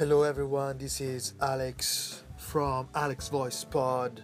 Hello 0.00 0.22
everyone, 0.22 0.78
this 0.78 0.98
is 1.02 1.34
Alex 1.42 2.24
from 2.38 2.88
Alex 2.94 3.28
Voice 3.28 3.64
Pod. 3.64 4.22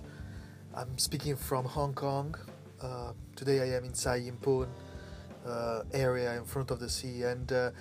I'm 0.75 0.96
speaking 0.96 1.36
from 1.36 1.67
Hong 1.67 1.92
Kong. 1.92 2.34
Uh, 2.81 3.13
today 3.34 3.60
I 3.60 3.76
am 3.76 3.84
in 3.84 3.92
Sai 3.92 4.17
Ying 4.25 4.39
Pun 4.39 4.68
uh, 5.47 5.83
area 5.92 6.34
in 6.34 6.47
front 6.47 6.70
of 6.70 6.81
the 6.81 6.89
sea, 6.89 7.25
and 7.25 7.52
uh, 7.52 7.73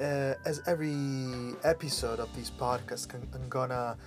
uh, 0.00 0.32
as 0.46 0.62
every 0.66 1.52
episode 1.62 2.20
of 2.20 2.34
this 2.34 2.50
podcast, 2.50 3.12
I'm 3.12 3.48
gonna 3.50 3.98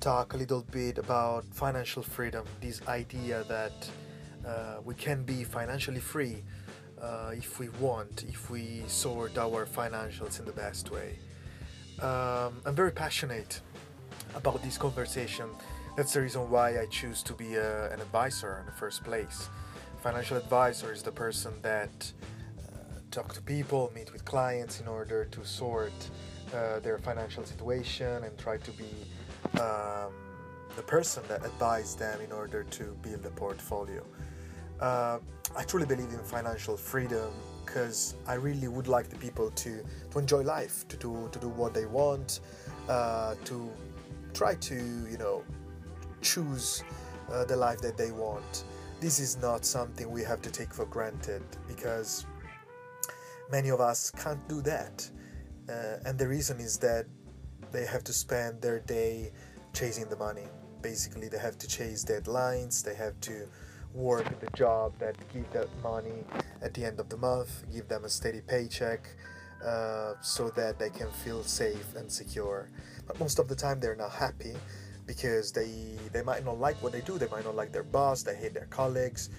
talk 0.00 0.32
a 0.32 0.38
little 0.38 0.64
bit 0.70 0.96
about 0.96 1.44
financial 1.52 2.02
freedom. 2.02 2.46
This 2.62 2.80
idea 2.88 3.44
that 3.48 3.86
uh, 4.48 4.76
we 4.82 4.94
can 4.94 5.24
be 5.24 5.44
financially 5.44 6.00
free 6.00 6.42
uh, 7.02 7.32
if 7.34 7.58
we 7.58 7.68
want, 7.68 8.24
if 8.30 8.48
we 8.48 8.82
sort 8.86 9.36
our 9.36 9.66
financials 9.66 10.38
in 10.38 10.46
the 10.46 10.52
best 10.52 10.90
way. 10.90 11.18
Um, 12.00 12.60
I'm 12.66 12.74
very 12.74 12.90
passionate 12.90 13.60
about 14.34 14.62
this 14.62 14.76
conversation. 14.76 15.48
That's 15.96 16.12
the 16.12 16.22
reason 16.22 16.50
why 16.50 16.80
I 16.80 16.86
choose 16.86 17.22
to 17.22 17.32
be 17.34 17.54
a, 17.54 17.92
an 17.92 18.00
advisor 18.00 18.58
in 18.60 18.66
the 18.66 18.72
first 18.72 19.04
place. 19.04 19.48
Financial 20.02 20.36
advisor 20.36 20.92
is 20.92 21.02
the 21.02 21.12
person 21.12 21.52
that 21.62 22.12
uh, 22.58 22.98
talk 23.10 23.32
to 23.34 23.42
people, 23.42 23.92
meet 23.94 24.12
with 24.12 24.24
clients 24.24 24.80
in 24.80 24.88
order 24.88 25.24
to 25.26 25.44
sort 25.44 25.92
uh, 26.52 26.80
their 26.80 26.98
financial 26.98 27.44
situation 27.44 28.24
and 28.24 28.36
try 28.38 28.56
to 28.56 28.70
be 28.72 28.90
um, 29.60 30.12
the 30.76 30.82
person 30.82 31.22
that 31.28 31.44
advise 31.44 31.94
them 31.94 32.20
in 32.20 32.32
order 32.32 32.64
to 32.64 32.96
build 33.02 33.24
a 33.24 33.30
portfolio. 33.30 34.04
Uh, 34.80 35.18
I 35.56 35.62
truly 35.64 35.86
believe 35.86 36.10
in 36.10 36.18
financial 36.18 36.76
freedom 36.76 37.32
because 37.64 38.14
I 38.26 38.34
really 38.34 38.68
would 38.68 38.88
like 38.88 39.08
the 39.08 39.16
people 39.16 39.50
to, 39.50 39.84
to 40.10 40.18
enjoy 40.18 40.42
life, 40.42 40.86
to 40.88 40.96
do 40.96 41.28
to 41.32 41.38
do 41.38 41.48
what 41.48 41.74
they 41.74 41.86
want, 41.86 42.40
uh, 42.88 43.34
to 43.44 43.70
try 44.32 44.54
to 44.56 44.74
you 44.74 45.18
know 45.18 45.44
choose 46.20 46.82
uh, 47.32 47.44
the 47.44 47.56
life 47.56 47.80
that 47.80 47.96
they 47.96 48.10
want. 48.10 48.64
This 49.00 49.18
is 49.18 49.36
not 49.40 49.64
something 49.64 50.10
we 50.10 50.22
have 50.22 50.40
to 50.42 50.50
take 50.50 50.72
for 50.72 50.86
granted 50.86 51.42
because 51.68 52.26
many 53.50 53.68
of 53.68 53.80
us 53.80 54.10
can't 54.10 54.48
do 54.48 54.60
that, 54.62 55.08
uh, 55.68 55.96
and 56.06 56.18
the 56.18 56.26
reason 56.26 56.58
is 56.60 56.78
that 56.78 57.06
they 57.72 57.86
have 57.86 58.04
to 58.04 58.12
spend 58.12 58.62
their 58.62 58.80
day 58.80 59.32
chasing 59.72 60.08
the 60.08 60.16
money. 60.16 60.46
Basically, 60.80 61.28
they 61.28 61.38
have 61.38 61.58
to 61.58 61.66
chase 61.66 62.04
deadlines. 62.04 62.82
They 62.84 62.94
have 62.94 63.18
to 63.20 63.48
work 63.94 64.40
the 64.40 64.50
job 64.56 64.92
that 64.98 65.16
give 65.32 65.50
that 65.52 65.68
money 65.82 66.24
at 66.60 66.74
the 66.74 66.84
end 66.84 66.98
of 66.98 67.08
the 67.08 67.16
month, 67.16 67.64
give 67.72 67.88
them 67.88 68.04
a 68.04 68.08
steady 68.08 68.40
paycheck, 68.40 69.08
uh, 69.64 70.14
so 70.20 70.50
that 70.50 70.78
they 70.78 70.90
can 70.90 71.10
feel 71.10 71.42
safe 71.42 71.94
and 71.96 72.10
secure. 72.10 72.68
But 73.06 73.18
most 73.20 73.38
of 73.38 73.48
the 73.48 73.54
time, 73.54 73.80
they're 73.80 73.96
not 73.96 74.12
happy 74.12 74.54
because 75.06 75.52
they 75.52 75.96
they 76.12 76.22
might 76.22 76.44
not 76.44 76.58
like 76.58 76.76
what 76.82 76.92
they 76.92 77.00
do. 77.00 77.18
They 77.18 77.28
might 77.28 77.44
not 77.44 77.54
like 77.54 77.72
their 77.72 77.84
boss. 77.84 78.22
They 78.22 78.34
hate 78.34 78.54
their 78.54 78.66
colleagues. 78.66 79.30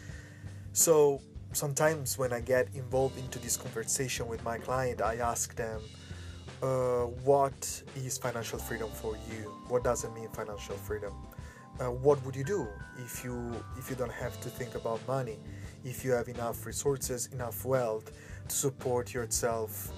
So 0.74 1.22
sometimes 1.54 2.18
when 2.18 2.34
I 2.34 2.40
get 2.40 2.68
involved 2.74 3.18
into 3.20 3.40
this 3.40 3.58
conversation 3.58 4.28
with 4.28 4.44
my 4.44 4.58
client, 4.58 5.02
I 5.02 5.18
ask 5.18 5.56
them. 5.56 5.82
Uh, 6.64 7.04
what 7.26 7.84
is 7.98 8.18
financial 8.18 8.58
freedom 8.58 8.90
for 8.90 9.18
you? 9.30 9.52
What 9.68 9.84
does 9.84 10.06
it 10.06 10.14
mean 10.14 10.30
financial 10.30 10.76
freedom? 10.78 11.14
Uh, 11.80 11.92
what 11.92 12.24
would 12.26 12.36
you 12.36 12.44
do 12.44 12.68
if 12.98 13.24
you 13.24 13.52
if 13.78 13.90
you 13.90 13.96
don't 13.96 14.12
have 14.12 14.40
to 14.42 14.50
think 14.50 14.76
about 14.76 15.06
money 15.08 15.38
if 15.84 16.06
you 16.06 16.12
have 16.12 16.28
enough 16.28 16.66
resources 16.66 17.28
enough 17.34 17.66
wealth 17.66 18.12
to 18.48 18.56
support 18.56 19.14
yourself 19.14 19.92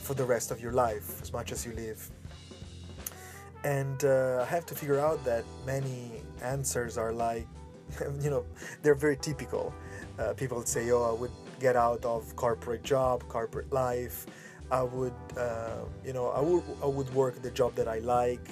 for 0.00 0.14
the 0.14 0.24
rest 0.24 0.50
of 0.50 0.60
your 0.60 0.72
life 0.72 1.22
as 1.22 1.32
much 1.32 1.52
as 1.52 1.64
you 1.64 1.72
live? 1.72 2.10
And 3.64 4.04
uh, 4.04 4.40
i 4.42 4.44
have 4.44 4.66
to 4.66 4.74
figure 4.74 4.98
out 4.98 5.24
that 5.24 5.44
many 5.64 6.22
answers 6.42 6.98
are 6.98 7.12
like 7.12 7.46
you 8.20 8.30
know 8.30 8.44
they're 8.82 8.94
very 8.94 9.16
typical. 9.16 9.72
Uh, 10.18 10.34
people 10.34 10.62
say 10.64 10.90
oh 10.90 11.02
i 11.02 11.12
would 11.20 11.30
get 11.60 11.76
out 11.76 12.04
of 12.04 12.34
corporate 12.36 12.82
job 12.82 13.26
corporate 13.28 13.72
life. 13.72 14.26
I 14.70 14.82
would 14.82 15.14
uh, 15.36 15.84
you 16.04 16.12
know 16.12 16.28
I 16.28 16.40
would, 16.40 16.64
I 16.82 16.86
would 16.86 17.12
work 17.14 17.40
the 17.42 17.50
job 17.50 17.74
that 17.76 17.88
i 17.88 17.98
like 17.98 18.48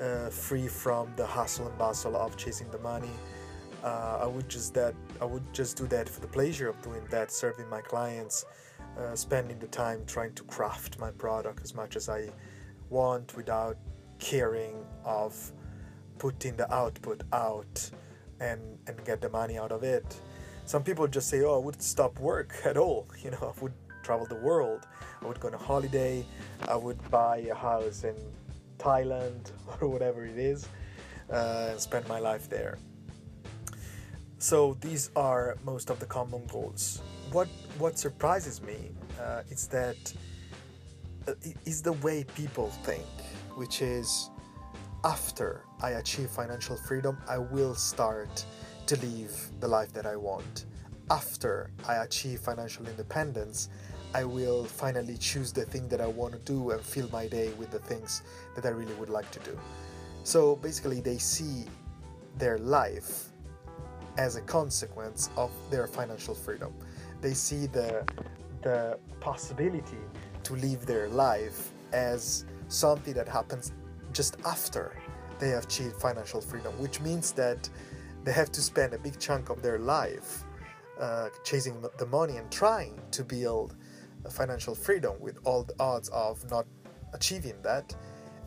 uh, 0.00 0.30
free 0.30 0.68
from 0.68 1.12
the 1.16 1.26
hustle 1.26 1.66
and 1.66 1.78
bustle 1.78 2.16
of 2.16 2.36
chasing 2.36 2.70
the 2.70 2.78
money. 2.78 3.10
Uh, 3.82 4.18
I 4.22 4.26
would 4.26 4.48
just 4.48 4.74
that 4.74 4.94
I 5.20 5.24
would 5.24 5.52
just 5.52 5.76
do 5.76 5.86
that 5.86 6.08
for 6.08 6.20
the 6.20 6.26
pleasure 6.26 6.68
of 6.68 6.80
doing 6.82 7.02
that, 7.10 7.30
serving 7.30 7.68
my 7.68 7.80
clients, 7.80 8.44
uh, 8.98 9.14
spending 9.14 9.58
the 9.58 9.68
time 9.68 10.02
trying 10.06 10.34
to 10.34 10.42
craft 10.44 10.98
my 10.98 11.10
product 11.12 11.62
as 11.62 11.74
much 11.74 11.96
as 11.96 12.08
I 12.08 12.30
want 12.90 13.36
without 13.36 13.76
caring 14.18 14.84
of 15.04 15.52
putting 16.18 16.56
the 16.56 16.72
output 16.74 17.22
out 17.32 17.90
and 18.40 18.60
and 18.88 19.04
get 19.04 19.20
the 19.20 19.28
money 19.28 19.58
out 19.58 19.72
of 19.72 19.82
it. 19.84 20.20
Some 20.64 20.82
people 20.82 21.06
just 21.06 21.28
say, 21.28 21.42
"Oh, 21.42 21.54
I 21.60 21.64
would 21.64 21.80
stop 21.80 22.18
work 22.18 22.54
at 22.64 22.76
all." 22.76 23.06
You 23.22 23.30
know, 23.30 23.54
I 23.56 23.60
would 23.60 23.74
travel 24.02 24.26
the 24.26 24.36
world. 24.36 24.86
I 25.22 25.26
would 25.26 25.38
go 25.40 25.48
on 25.48 25.54
a 25.54 25.58
holiday. 25.58 26.24
I 26.66 26.76
would 26.76 26.98
buy 27.10 27.38
a 27.38 27.54
house 27.54 28.04
and 28.04 28.18
Thailand 28.78 29.52
or 29.80 29.88
whatever 29.88 30.24
it 30.24 30.38
is 30.38 30.68
uh, 31.30 31.68
and 31.70 31.80
spend 31.80 32.08
my 32.08 32.18
life 32.18 32.48
there. 32.48 32.78
So 34.38 34.76
these 34.80 35.10
are 35.16 35.56
most 35.64 35.90
of 35.90 35.98
the 35.98 36.06
common 36.06 36.46
goals. 36.46 37.02
What 37.32 37.48
what 37.78 37.98
surprises 37.98 38.62
me 38.62 38.90
uh, 39.20 39.42
is 39.50 39.66
that 39.68 39.96
uh, 41.26 41.34
is 41.66 41.82
the 41.82 41.94
way 41.94 42.24
people 42.36 42.70
think, 42.84 43.04
which 43.56 43.82
is 43.82 44.30
after 45.04 45.64
I 45.82 45.90
achieve 45.90 46.30
financial 46.30 46.76
freedom, 46.76 47.18
I 47.28 47.38
will 47.38 47.74
start 47.74 48.44
to 48.86 48.96
live 48.96 49.34
the 49.60 49.68
life 49.68 49.92
that 49.92 50.06
I 50.06 50.16
want. 50.16 50.66
After 51.10 51.70
I 51.86 51.96
achieve 51.96 52.40
financial 52.40 52.86
independence, 52.86 53.68
I 54.14 54.24
will 54.24 54.64
finally 54.64 55.16
choose 55.16 55.52
the 55.52 55.64
thing 55.64 55.88
that 55.88 56.00
I 56.00 56.06
want 56.06 56.32
to 56.32 56.38
do 56.40 56.70
and 56.70 56.80
fill 56.80 57.08
my 57.12 57.26
day 57.26 57.52
with 57.58 57.70
the 57.70 57.78
things 57.78 58.22
that 58.54 58.64
I 58.64 58.70
really 58.70 58.94
would 58.94 59.10
like 59.10 59.30
to 59.32 59.38
do. 59.40 59.58
So 60.24 60.56
basically, 60.56 61.00
they 61.00 61.18
see 61.18 61.64
their 62.36 62.58
life 62.58 63.28
as 64.16 64.36
a 64.36 64.42
consequence 64.42 65.30
of 65.36 65.50
their 65.70 65.86
financial 65.86 66.34
freedom. 66.34 66.74
They 67.20 67.34
see 67.34 67.66
the 67.66 68.04
the 68.62 68.98
possibility 69.20 70.02
to 70.42 70.54
live 70.54 70.84
their 70.84 71.08
life 71.08 71.70
as 71.92 72.44
something 72.68 73.14
that 73.14 73.28
happens 73.28 73.72
just 74.12 74.36
after 74.44 74.92
they 75.38 75.50
have 75.50 75.64
achieved 75.64 75.94
financial 75.96 76.40
freedom, 76.40 76.72
which 76.78 77.00
means 77.00 77.32
that 77.32 77.68
they 78.24 78.32
have 78.32 78.50
to 78.52 78.60
spend 78.60 78.94
a 78.94 78.98
big 78.98 79.18
chunk 79.20 79.50
of 79.50 79.62
their 79.62 79.78
life 79.78 80.44
uh, 81.00 81.28
chasing 81.44 81.76
the 81.98 82.06
money 82.06 82.36
and 82.36 82.50
trying 82.50 83.00
to 83.12 83.22
build 83.22 83.76
financial 84.30 84.74
freedom 84.74 85.14
with 85.20 85.38
all 85.44 85.64
the 85.64 85.74
odds 85.80 86.08
of 86.10 86.48
not 86.50 86.66
achieving 87.12 87.60
that. 87.62 87.94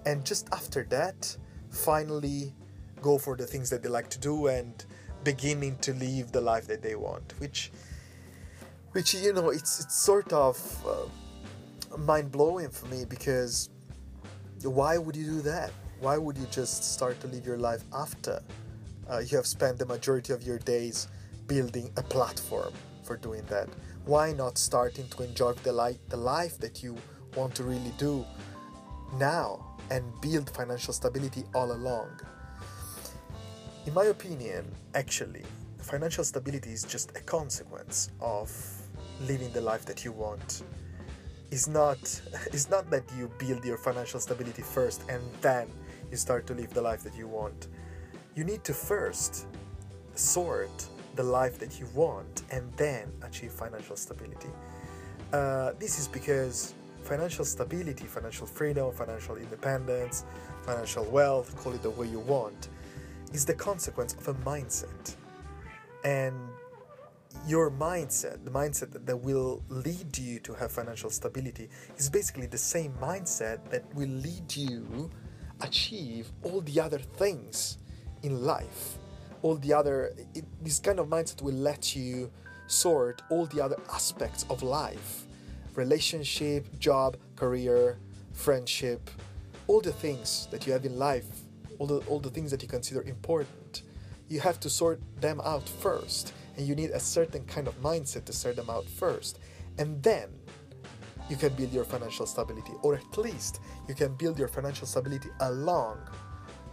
And 0.06 0.26
just 0.26 0.48
after 0.52 0.84
that 0.90 1.36
finally 1.70 2.54
go 3.02 3.18
for 3.18 3.36
the 3.36 3.46
things 3.46 3.70
that 3.70 3.82
they 3.82 3.90
like 3.90 4.10
to 4.10 4.20
do 4.20 4.48
and 4.48 4.86
beginning 5.24 5.78
to 5.78 5.94
live 5.94 6.32
the 6.32 6.42
life 6.42 6.68
that 6.68 6.82
they 6.82 6.96
want 6.96 7.34
which 7.40 7.72
which 8.92 9.14
you 9.14 9.32
know 9.32 9.50
it's 9.50 9.80
it's 9.80 9.96
sort 9.96 10.32
of 10.34 10.58
uh, 10.86 11.98
mind 11.98 12.32
blowing 12.32 12.70
for 12.70 12.88
me 12.88 13.06
because 13.06 13.70
why 14.64 14.98
would 14.98 15.16
you 15.16 15.26
do 15.26 15.42
that? 15.42 15.72
Why 16.00 16.18
would 16.18 16.38
you 16.38 16.46
just 16.52 16.84
start 16.84 17.20
to 17.22 17.28
live 17.28 17.46
your 17.46 17.58
life 17.58 17.84
after 17.94 18.42
uh, 19.10 19.20
you 19.20 19.38
have 19.38 19.48
spent 19.48 19.80
the 19.80 19.86
majority 19.86 20.34
of 20.34 20.44
your 20.44 20.60
days 20.60 21.08
building 21.48 21.92
a 21.98 22.04
platform 22.04 22.74
for 23.12 23.18
doing 23.18 23.44
that 23.50 23.68
why 24.06 24.32
not 24.32 24.58
starting 24.58 25.06
to 25.10 25.24
enjoy 25.24 25.52
the, 25.64 25.72
life, 25.72 25.98
the 26.08 26.18
life 26.18 26.58
that 26.60 26.82
you 26.82 26.96
want 27.36 27.54
to 27.54 27.64
really 27.64 27.94
do 27.98 28.26
now 29.20 29.76
and 29.92 30.04
build 30.22 30.50
financial 30.50 30.94
stability 30.94 31.44
all 31.54 31.74
along? 31.74 32.10
In 33.86 33.94
my 33.94 34.06
opinion, 34.06 34.66
actually, 34.96 35.44
financial 35.80 36.24
stability 36.24 36.72
is 36.72 36.84
just 36.84 37.12
a 37.18 37.20
consequence 37.22 38.10
of 38.22 38.50
living 39.28 39.52
the 39.52 39.62
life 39.62 39.86
that 39.86 40.06
you 40.06 40.14
want. 40.14 40.64
It's 41.52 41.68
not, 41.68 42.00
it's 42.48 42.70
not 42.70 42.90
that 42.92 43.04
you 43.18 43.30
build 43.38 43.66
your 43.66 43.78
financial 43.78 44.20
stability 44.22 44.62
first 44.62 45.04
and 45.10 45.22
then 45.42 45.68
you 46.10 46.18
start 46.18 46.48
to 46.48 46.54
live 46.54 46.74
the 46.74 46.82
life 46.82 47.04
that 47.04 47.16
you 47.16 47.28
want. 47.28 47.68
You 48.36 48.46
need 48.46 48.64
to 48.64 48.74
first 48.74 49.46
sort 50.16 50.88
the 51.16 51.24
life 51.24 51.60
that 51.60 51.80
you 51.80 51.88
want 51.94 52.44
and 52.52 52.72
then 52.78 53.12
achieve 53.24 53.52
financial 53.52 53.96
stability. 53.96 54.50
Uh, 55.34 55.72
this 55.80 56.00
is 56.00 56.08
because 56.08 56.74
financial 57.04 57.46
stability, 57.46 58.06
financial 58.06 58.48
freedom, 58.48 58.92
financial 58.92 59.36
independence, 59.38 60.26
financial 60.64 61.06
wealth, 61.06 61.56
call 61.58 61.74
it 61.74 61.82
the 61.82 61.90
way 61.90 62.08
you 62.08 62.20
want, 62.20 62.70
is 63.34 63.46
the 63.46 63.54
consequence 63.54 64.14
of 64.14 64.28
a 64.28 64.34
mindset. 64.46 65.16
And 66.04 66.36
your 67.48 67.72
mindset, 67.72 68.44
the 68.44 68.52
mindset 68.52 68.92
that, 68.92 69.06
that 69.06 69.18
will 69.18 69.64
lead 69.70 70.18
you 70.18 70.40
to 70.40 70.54
have 70.54 70.72
financial 70.72 71.10
stability, 71.10 71.70
is 71.98 72.10
basically 72.10 72.46
the 72.46 72.58
same 72.58 72.94
mindset 73.02 73.70
that 73.70 73.84
will 73.96 74.10
lead 74.10 74.56
you 74.56 75.10
achieve 75.62 76.32
all 76.44 76.62
the 76.62 76.80
other 76.80 77.00
things 77.00 77.78
in 78.24 78.44
life. 78.44 78.98
All 79.42 79.56
the 79.56 79.74
other, 79.74 80.14
it, 80.36 80.46
this 80.64 80.80
kind 80.80 81.00
of 81.00 81.08
mindset 81.08 81.42
will 81.42 81.54
let 81.54 81.96
you 81.96 82.32
sort 82.68 83.22
all 83.30 83.46
the 83.48 83.62
other 83.62 83.78
aspects 83.92 84.46
of 84.50 84.64
life 84.64 85.26
relationship, 85.76 86.68
job, 86.80 87.16
career, 87.38 87.98
friendship, 88.34 89.10
all 89.68 89.80
the 89.80 89.94
things 89.94 90.48
that 90.52 90.68
you 90.68 90.74
have 90.74 90.86
in 90.86 91.00
life, 91.00 91.26
all 91.80 91.88
the, 91.88 92.00
all 92.08 92.20
the 92.20 92.30
things 92.30 92.52
that 92.52 92.62
you 92.62 92.68
consider 92.68 93.02
important. 93.04 93.84
You 94.28 94.42
have 94.42 94.60
to 94.62 94.70
sort 94.70 95.02
them 95.22 95.42
out 95.46 95.68
first, 95.68 96.34
and 96.58 96.68
you 96.68 96.76
need 96.76 96.90
a 96.92 97.00
certain 97.00 97.46
kind 97.46 97.68
of 97.68 97.82
mindset 97.82 98.26
to 98.26 98.34
sort 98.34 98.58
them 98.58 98.70
out 98.70 98.86
first. 98.86 99.40
And 99.78 100.04
then 100.04 100.30
you 101.30 101.38
can 101.38 101.54
build 101.54 101.72
your 101.72 101.86
financial 101.86 102.26
stability, 102.26 102.74
or 102.82 102.96
at 102.96 103.18
least 103.18 103.62
you 103.88 103.96
can 103.96 104.14
build 104.16 104.38
your 104.38 104.50
financial 104.50 104.86
stability 104.86 105.30
along 105.40 105.98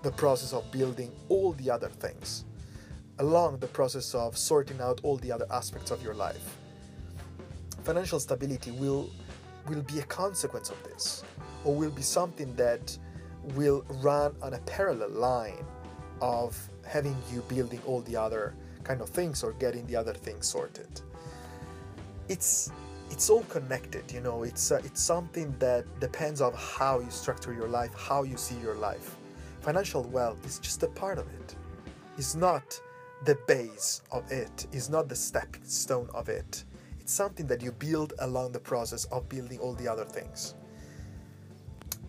the 0.02 0.10
process 0.12 0.52
of 0.52 0.70
building 0.72 1.12
all 1.28 1.52
the 1.52 1.70
other 1.70 1.88
things, 1.88 2.44
along 3.18 3.58
the 3.58 3.66
process 3.66 4.14
of 4.14 4.36
sorting 4.36 4.80
out 4.80 5.00
all 5.02 5.16
the 5.16 5.32
other 5.32 5.46
aspects 5.50 5.90
of 5.90 6.02
your 6.02 6.14
life. 6.14 6.56
Financial 7.84 8.20
stability 8.20 8.70
will 8.72 9.10
will 9.68 9.82
be 9.82 9.98
a 9.98 10.04
consequence 10.04 10.70
of 10.70 10.82
this, 10.84 11.24
or 11.64 11.74
will 11.74 11.90
be 11.90 12.02
something 12.02 12.54
that 12.54 12.96
will 13.54 13.84
run 14.02 14.34
on 14.42 14.54
a 14.54 14.58
parallel 14.60 15.10
line 15.10 15.64
of 16.20 16.56
having 16.86 17.16
you 17.30 17.42
building 17.48 17.80
all 17.86 18.00
the 18.02 18.16
other 18.16 18.54
kind 18.82 19.00
of 19.00 19.08
things 19.10 19.42
or 19.42 19.52
getting 19.54 19.86
the 19.86 19.96
other 19.96 20.14
things 20.14 20.46
sorted. 20.46 20.88
It's 22.28 22.70
it's 23.10 23.30
all 23.30 23.42
connected 23.44 24.10
you 24.12 24.20
know 24.20 24.42
it's 24.42 24.70
uh, 24.70 24.80
it's 24.84 25.02
something 25.02 25.54
that 25.58 25.84
depends 26.00 26.40
on 26.40 26.52
how 26.54 27.00
you 27.00 27.10
structure 27.10 27.52
your 27.52 27.68
life 27.68 27.92
how 27.94 28.22
you 28.22 28.36
see 28.36 28.56
your 28.56 28.74
life 28.74 29.16
financial 29.60 30.02
wealth 30.04 30.44
is 30.44 30.58
just 30.58 30.82
a 30.82 30.88
part 30.88 31.18
of 31.18 31.26
it 31.40 31.54
it's 32.18 32.34
not 32.34 32.80
the 33.24 33.36
base 33.46 34.02
of 34.12 34.30
it 34.30 34.66
it's 34.72 34.88
not 34.88 35.08
the 35.08 35.16
stepping 35.16 35.64
stone 35.64 36.08
of 36.14 36.28
it 36.28 36.64
it's 37.00 37.12
something 37.12 37.46
that 37.46 37.62
you 37.62 37.72
build 37.72 38.12
along 38.20 38.52
the 38.52 38.60
process 38.60 39.04
of 39.06 39.28
building 39.28 39.58
all 39.58 39.74
the 39.74 39.88
other 39.88 40.04
things 40.04 40.54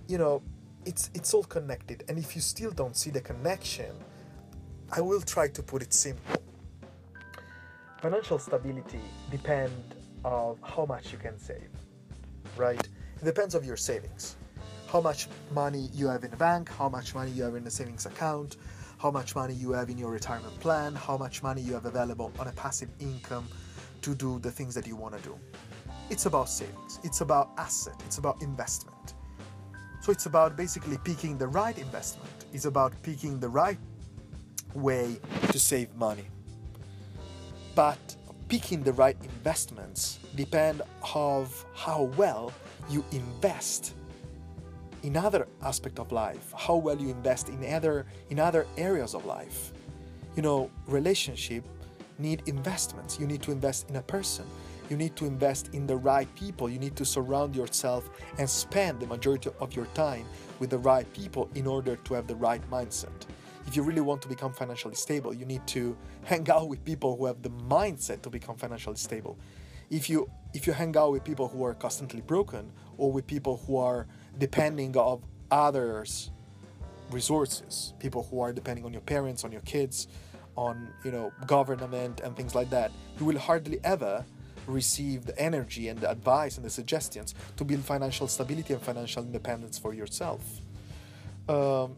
you 0.08 0.18
know 0.18 0.42
it's 0.86 1.10
it's 1.14 1.34
all 1.34 1.44
connected 1.44 2.04
and 2.08 2.18
if 2.18 2.36
you 2.36 2.42
still 2.42 2.72
don't 2.72 2.96
see 2.96 3.10
the 3.10 3.22
connection 3.22 3.92
i 4.92 5.02
will 5.02 5.22
try 5.22 5.48
to 5.48 5.64
put 5.64 5.82
it 5.82 5.94
simple 5.94 6.42
financial 8.02 8.40
stability 8.40 9.02
depend 9.30 9.96
of 10.24 10.58
how 10.64 10.86
much 10.86 11.12
you 11.12 11.18
can 11.18 11.38
save, 11.38 11.70
right? 12.58 12.80
It 12.80 13.26
depends 13.26 13.56
of 13.56 13.66
your 13.66 13.78
savings. 13.78 14.36
How 14.88 15.02
much 15.02 15.28
money 15.54 15.90
you 15.94 16.08
have 16.08 16.24
in 16.24 16.32
the 16.32 16.38
bank, 16.38 16.70
how 16.70 16.90
much 16.90 17.14
money 17.14 17.32
you 17.32 17.44
have 17.44 17.56
in 17.56 17.64
the 17.64 17.72
savings 17.72 18.06
account, 18.06 18.58
how 19.00 19.10
much 19.10 19.34
money 19.34 19.54
you 19.54 19.72
have 19.72 19.90
in 19.90 19.98
your 19.98 20.12
retirement 20.12 20.60
plan, 20.60 20.94
how 20.94 21.18
much 21.18 21.42
money 21.42 21.62
you 21.62 21.74
have 21.74 21.86
available 21.86 22.32
on 22.38 22.48
a 22.48 22.52
passive 22.52 22.90
income 23.00 23.48
to 24.02 24.14
do 24.14 24.40
the 24.40 24.52
things 24.52 24.76
that 24.76 24.86
you 24.86 24.96
want 24.96 25.16
to 25.18 25.24
do. 25.24 25.38
It's 26.10 26.26
about 26.26 26.50
savings, 26.50 27.00
it's 27.04 27.22
about 27.22 27.52
asset, 27.58 27.96
it's 28.06 28.18
about 28.18 28.42
investment. 28.42 29.14
So 30.02 30.12
it's 30.12 30.26
about 30.26 30.58
basically 30.58 30.98
picking 31.04 31.38
the 31.38 31.48
right 31.48 31.78
investment. 31.78 32.30
It's 32.54 32.66
about 32.66 32.94
picking 33.04 33.40
the 33.40 33.50
right 33.50 33.78
way 34.74 35.18
to 35.52 35.60
save 35.60 35.94
money. 35.96 36.26
But 37.76 38.16
picking 38.48 38.82
the 38.84 38.94
right 38.94 39.18
investments 39.22 40.20
depend 40.36 40.82
of 41.14 41.66
how 41.76 42.04
well 42.18 42.52
you 42.90 43.06
invest 43.12 43.94
in 45.04 45.16
other 45.16 45.48
aspect 45.62 46.00
of 46.00 46.12
life 46.12 46.54
how 46.58 46.76
well 46.76 46.98
you 46.98 47.10
invest 47.10 47.50
in 47.50 47.64
other 47.74 48.06
in 48.30 48.40
other 48.40 48.66
areas 48.78 49.14
of 49.14 49.26
life. 49.26 49.74
You 50.36 50.42
know 50.42 50.70
relationship 50.88 51.64
need 52.20 52.44
investments. 52.46 53.20
You 53.20 53.28
need 53.28 53.42
to 53.44 53.52
invest 53.52 53.90
in 53.90 53.96
a 53.96 54.02
person. 54.02 54.46
You 54.90 54.98
need 54.98 55.16
to 55.18 55.26
invest 55.26 55.70
in 55.74 55.86
the 55.86 55.96
right 55.96 56.28
people. 56.36 56.70
You 56.70 56.80
need 56.80 56.96
to 56.96 57.06
surround 57.06 57.56
yourself 57.56 58.10
and 58.38 58.50
spend 58.50 59.00
the 59.00 59.08
majority 59.08 59.50
of 59.60 59.76
your 59.76 59.86
time 59.94 60.26
with 60.60 60.72
the 60.72 60.80
right 60.80 61.12
people 61.14 61.50
in 61.56 61.68
order 61.68 61.96
to 61.96 62.14
have 62.16 62.28
the 62.28 62.36
right 62.36 62.62
mindset. 62.70 63.26
If 63.68 63.76
you 63.76 63.84
really 63.84 64.02
want 64.02 64.22
to 64.24 64.28
become 64.28 64.52
financially 64.52 64.96
stable, 64.96 65.32
you 65.34 65.46
need 65.46 65.66
to 65.68 65.96
hang 66.24 66.50
out 66.50 66.68
with 66.70 66.84
people 66.84 67.16
who 67.16 67.26
have 67.28 67.42
the 67.44 67.52
mindset 67.52 68.24
to 68.24 68.30
become 68.30 68.56
financially 68.58 68.98
stable. 68.98 69.38
If 69.92 70.10
you 70.10 70.30
if 70.54 70.66
you 70.66 70.74
hang 70.74 70.98
out 70.98 71.12
with 71.12 71.24
people 71.24 71.48
who 71.48 71.64
are 71.64 71.76
constantly 71.76 72.22
broken 72.22 72.72
or 72.98 73.12
with 73.12 73.28
people 73.28 73.58
who 73.68 73.78
are 73.78 74.08
depending 74.40 74.98
of 74.98 75.24
others 75.52 76.32
resources, 77.12 77.94
people 78.00 78.28
who 78.30 78.40
are 78.42 78.54
depending 78.54 78.86
on 78.86 78.92
your 78.94 79.02
parents, 79.02 79.44
on 79.44 79.52
your 79.52 79.62
kids, 79.62 80.08
on 80.56 80.90
you 81.04 81.12
know 81.12 81.32
government 81.48 82.22
and 82.22 82.36
things 82.36 82.56
like 82.56 82.70
that, 82.70 82.92
you 83.20 83.26
will 83.26 83.40
hardly 83.40 83.80
ever 83.84 84.26
receive 84.68 85.26
the 85.26 85.38
energy 85.40 85.88
and 85.88 86.00
the 86.00 86.10
advice 86.10 86.58
and 86.58 86.66
the 86.66 86.70
suggestions 86.70 87.34
to 87.58 87.64
build 87.64 87.82
financial 87.82 88.28
stability 88.28 88.74
and 88.74 88.82
financial 88.82 89.24
independence 89.24 89.78
for 89.78 89.94
yourself. 89.94 90.42
Um, 91.48 91.96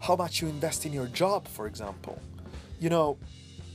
how 0.00 0.16
much 0.16 0.40
you 0.40 0.48
invest 0.48 0.86
in 0.86 0.92
your 0.92 1.06
job, 1.06 1.46
for 1.48 1.66
example. 1.66 2.20
You 2.80 2.90
know, 2.90 3.18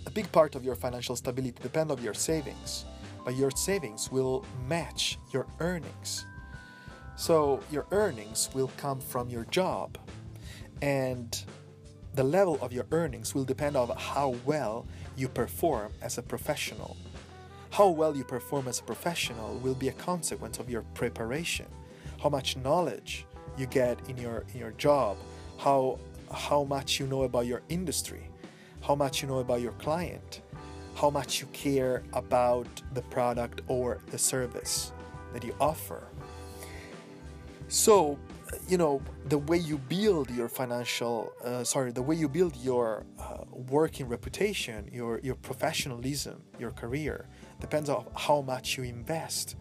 a 0.06 0.12
big 0.12 0.32
part 0.32 0.56
of 0.56 0.64
your 0.64 0.76
financial 0.76 1.16
stability 1.16 1.56
depends 1.62 1.92
on 1.92 2.02
your 2.02 2.14
savings, 2.14 2.86
but 3.24 3.36
your 3.36 3.52
savings 3.52 4.12
will 4.12 4.46
match 4.68 5.20
your 5.32 5.46
earnings. 5.60 6.26
So 7.16 7.62
your 7.72 7.86
earnings 7.92 8.50
will 8.54 8.72
come 8.78 9.00
from 9.00 9.30
your 9.30 9.46
job, 9.46 9.98
and 10.82 11.44
the 12.16 12.24
level 12.24 12.58
of 12.62 12.74
your 12.74 12.86
earnings 12.92 13.34
will 13.36 13.46
depend 13.46 13.76
on 13.76 13.90
how 13.98 14.36
well 14.46 14.86
you 15.16 15.28
perform 15.28 15.94
as 16.02 16.18
a 16.18 16.22
professional. 16.22 16.98
How 17.70 17.88
well 17.88 18.16
you 18.18 18.24
perform 18.24 18.68
as 18.68 18.80
a 18.80 18.84
professional 18.84 19.56
will 19.60 19.76
be 19.76 19.88
a 19.88 19.94
consequence 19.94 20.60
of 20.60 20.70
your 20.70 20.82
preparation, 20.94 21.68
how 22.22 22.30
much 22.30 22.58
knowledge 22.58 23.26
you 23.58 23.66
get 23.66 23.98
in 24.10 24.18
your 24.18 24.44
in 24.54 24.60
your 24.60 24.72
job, 24.72 25.18
how 25.58 26.00
how 26.34 26.64
much 26.64 27.00
you 27.00 27.08
know 27.08 27.24
about 27.24 27.46
your 27.46 27.62
industry, 27.70 28.28
how 28.82 28.96
much 28.96 29.22
you 29.22 29.28
know 29.28 29.40
about 29.40 29.62
your 29.62 29.74
client, 29.74 30.42
how 30.96 31.10
much 31.10 31.40
you 31.40 31.48
care 31.54 32.04
about 32.14 32.68
the 32.94 33.02
product 33.04 33.62
or 33.68 34.00
the 34.08 34.18
service 34.18 34.92
that 35.34 35.44
you 35.44 35.56
offer. 35.60 36.04
So, 37.72 38.20
you 38.68 38.78
know, 38.78 39.02
the 39.30 39.38
way 39.38 39.56
you 39.56 39.78
build 39.78 40.30
your 40.30 40.50
financial, 40.50 41.32
uh, 41.42 41.64
sorry, 41.64 41.94
the 41.94 42.02
way 42.02 42.18
you 42.18 42.28
build 42.28 42.58
your 42.58 43.06
uh, 43.18 43.46
working 43.50 44.10
reputation, 44.10 44.90
your, 44.92 45.22
your 45.24 45.36
professionalism, 45.36 46.44
your 46.60 46.72
career, 46.72 47.30
depends 47.62 47.90
on 47.90 48.08
how 48.18 48.42
much 48.42 48.78
you 48.78 48.84
invest 48.84 49.56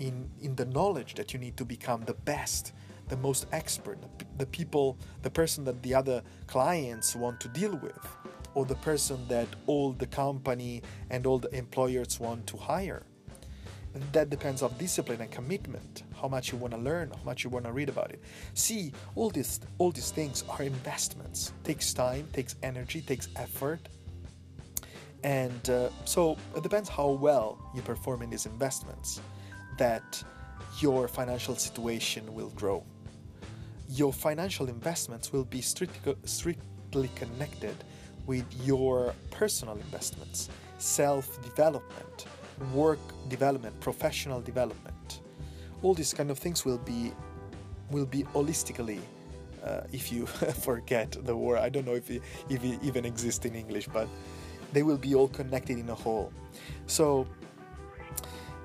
in, 0.00 0.28
in 0.42 0.56
the 0.56 0.64
knowledge 0.64 1.14
that 1.14 1.32
you 1.32 1.38
need 1.38 1.56
to 1.56 1.64
become 1.64 2.02
the 2.06 2.14
best 2.14 2.72
the 3.06 3.16
most 3.18 3.46
expert, 3.52 3.98
the 4.38 4.46
people, 4.46 4.98
the 5.22 5.30
person 5.30 5.62
that 5.62 5.80
the 5.82 5.94
other 5.94 6.22
clients 6.48 7.14
want 7.14 7.38
to 7.38 7.48
deal 7.48 7.76
with, 7.76 8.08
or 8.54 8.64
the 8.64 8.74
person 8.76 9.28
that 9.28 9.46
all 9.68 9.92
the 9.92 10.06
company 10.06 10.82
and 11.10 11.24
all 11.24 11.38
the 11.38 11.54
employers 11.54 12.18
want 12.18 12.46
to 12.48 12.56
hire. 12.56 13.04
And 13.92 14.02
that 14.12 14.28
depends 14.28 14.62
on 14.62 14.72
discipline 14.78 15.20
and 15.20 15.30
commitment, 15.30 16.02
how 16.24 16.28
much 16.28 16.50
you 16.52 16.58
want 16.58 16.72
to 16.72 16.80
learn, 16.80 17.10
how 17.10 17.24
much 17.24 17.44
you 17.44 17.50
want 17.50 17.64
to 17.66 17.72
read 17.72 17.88
about 17.88 18.10
it. 18.10 18.20
See, 18.54 18.92
all 19.14 19.30
these 19.30 19.60
all 19.78 19.92
these 19.98 20.10
things 20.10 20.36
are 20.48 20.62
investments. 20.62 21.52
Takes 21.70 21.92
time, 21.92 22.24
takes 22.32 22.56
energy, 22.62 23.00
takes 23.12 23.28
effort. 23.36 23.80
And 25.22 25.62
uh, 25.70 25.88
so 26.04 26.20
it 26.56 26.62
depends 26.62 26.88
how 26.88 27.10
well 27.28 27.48
you 27.74 27.82
perform 27.82 28.22
in 28.22 28.30
these 28.30 28.46
investments 28.46 29.20
that 29.78 30.08
your 30.80 31.08
financial 31.08 31.56
situation 31.56 32.22
will 32.38 32.52
grow 32.62 32.82
your 33.88 34.12
financial 34.12 34.68
investments 34.68 35.32
will 35.32 35.44
be 35.44 35.60
strictly, 35.60 36.16
strictly 36.24 37.10
connected 37.14 37.76
with 38.26 38.44
your 38.64 39.14
personal 39.30 39.76
investments, 39.76 40.48
self 40.78 41.42
development, 41.42 42.26
work 42.72 42.98
development, 43.28 43.78
professional 43.80 44.40
development. 44.40 45.20
All 45.84 45.94
these 45.94 46.12
kind 46.12 46.30
of 46.32 46.38
things 46.38 46.64
will 46.64 46.78
be 46.78 47.12
will 47.90 48.06
be 48.06 48.24
holistically. 48.34 49.00
Uh, 49.62 49.82
if 49.92 50.10
you 50.10 50.26
forget 50.68 51.16
the 51.24 51.36
word, 51.36 51.58
I 51.58 51.68
don't 51.68 51.86
know 51.86 51.94
if 51.94 52.10
it, 52.10 52.22
if 52.50 52.64
it 52.64 52.78
even 52.82 53.04
exists 53.04 53.44
in 53.46 53.54
English, 53.54 53.88
but 53.88 54.08
they 54.72 54.82
will 54.82 54.98
be 54.98 55.14
all 55.14 55.28
connected 55.28 55.78
in 55.78 55.88
a 55.88 55.94
whole. 55.94 56.32
So, 56.86 57.26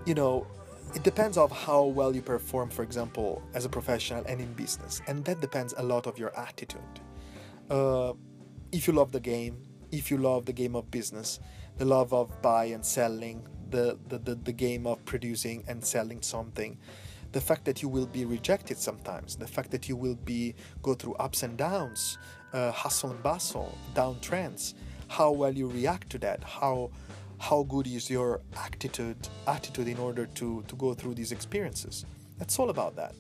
you 0.05 0.13
know, 0.13 0.47
it 0.95 1.03
depends 1.03 1.37
of 1.37 1.51
how 1.51 1.83
well 1.83 2.15
you 2.15 2.21
perform 2.21 2.69
for 2.69 2.83
example 2.83 3.43
as 3.53 3.65
a 3.65 3.69
professional 3.69 4.23
and 4.25 4.41
in 4.41 4.51
business 4.53 5.01
and 5.07 5.23
that 5.25 5.39
depends 5.39 5.73
a 5.77 5.83
lot 5.83 6.07
of 6.07 6.17
your 6.17 6.37
attitude 6.37 6.81
uh, 7.69 8.13
if 8.71 8.87
you 8.87 8.93
love 8.93 9.11
the 9.11 9.19
game 9.19 9.57
if 9.91 10.09
you 10.09 10.17
love 10.17 10.45
the 10.45 10.53
game 10.53 10.75
of 10.75 10.89
business 10.89 11.39
the 11.77 11.85
love 11.85 12.13
of 12.13 12.41
buy 12.41 12.65
and 12.65 12.85
selling 12.85 13.47
the, 13.69 13.97
the, 14.07 14.17
the, 14.17 14.35
the 14.35 14.51
game 14.51 14.87
of 14.87 15.03
producing 15.05 15.63
and 15.67 15.83
selling 15.83 16.21
something 16.21 16.77
the 17.31 17.41
fact 17.41 17.65
that 17.65 17.81
you 17.81 17.89
will 17.89 18.07
be 18.07 18.25
rejected 18.25 18.77
sometimes, 18.77 19.35
the 19.35 19.47
fact 19.47 19.71
that 19.71 19.87
you 19.87 19.95
will 19.95 20.15
be 20.15 20.55
go 20.81 20.93
through 20.93 21.15
ups 21.15 21.43
and 21.43 21.57
downs, 21.57 22.17
uh, 22.53 22.71
hustle 22.71 23.11
and 23.11 23.21
bustle, 23.21 23.77
downtrends, 23.93 24.73
how 25.07 25.31
well 25.31 25.53
you 25.53 25.67
react 25.67 26.09
to 26.11 26.17
that, 26.19 26.43
how 26.43 26.89
how 27.39 27.63
good 27.63 27.87
is 27.87 28.09
your 28.09 28.41
attitude 28.57 29.17
attitude 29.47 29.87
in 29.87 29.97
order 29.97 30.25
to 30.25 30.63
to 30.67 30.75
go 30.75 30.93
through 30.93 31.13
these 31.15 31.31
experiences. 31.31 32.05
That's 32.37 32.57
all 32.59 32.69
about 32.69 32.95
that. 32.95 33.15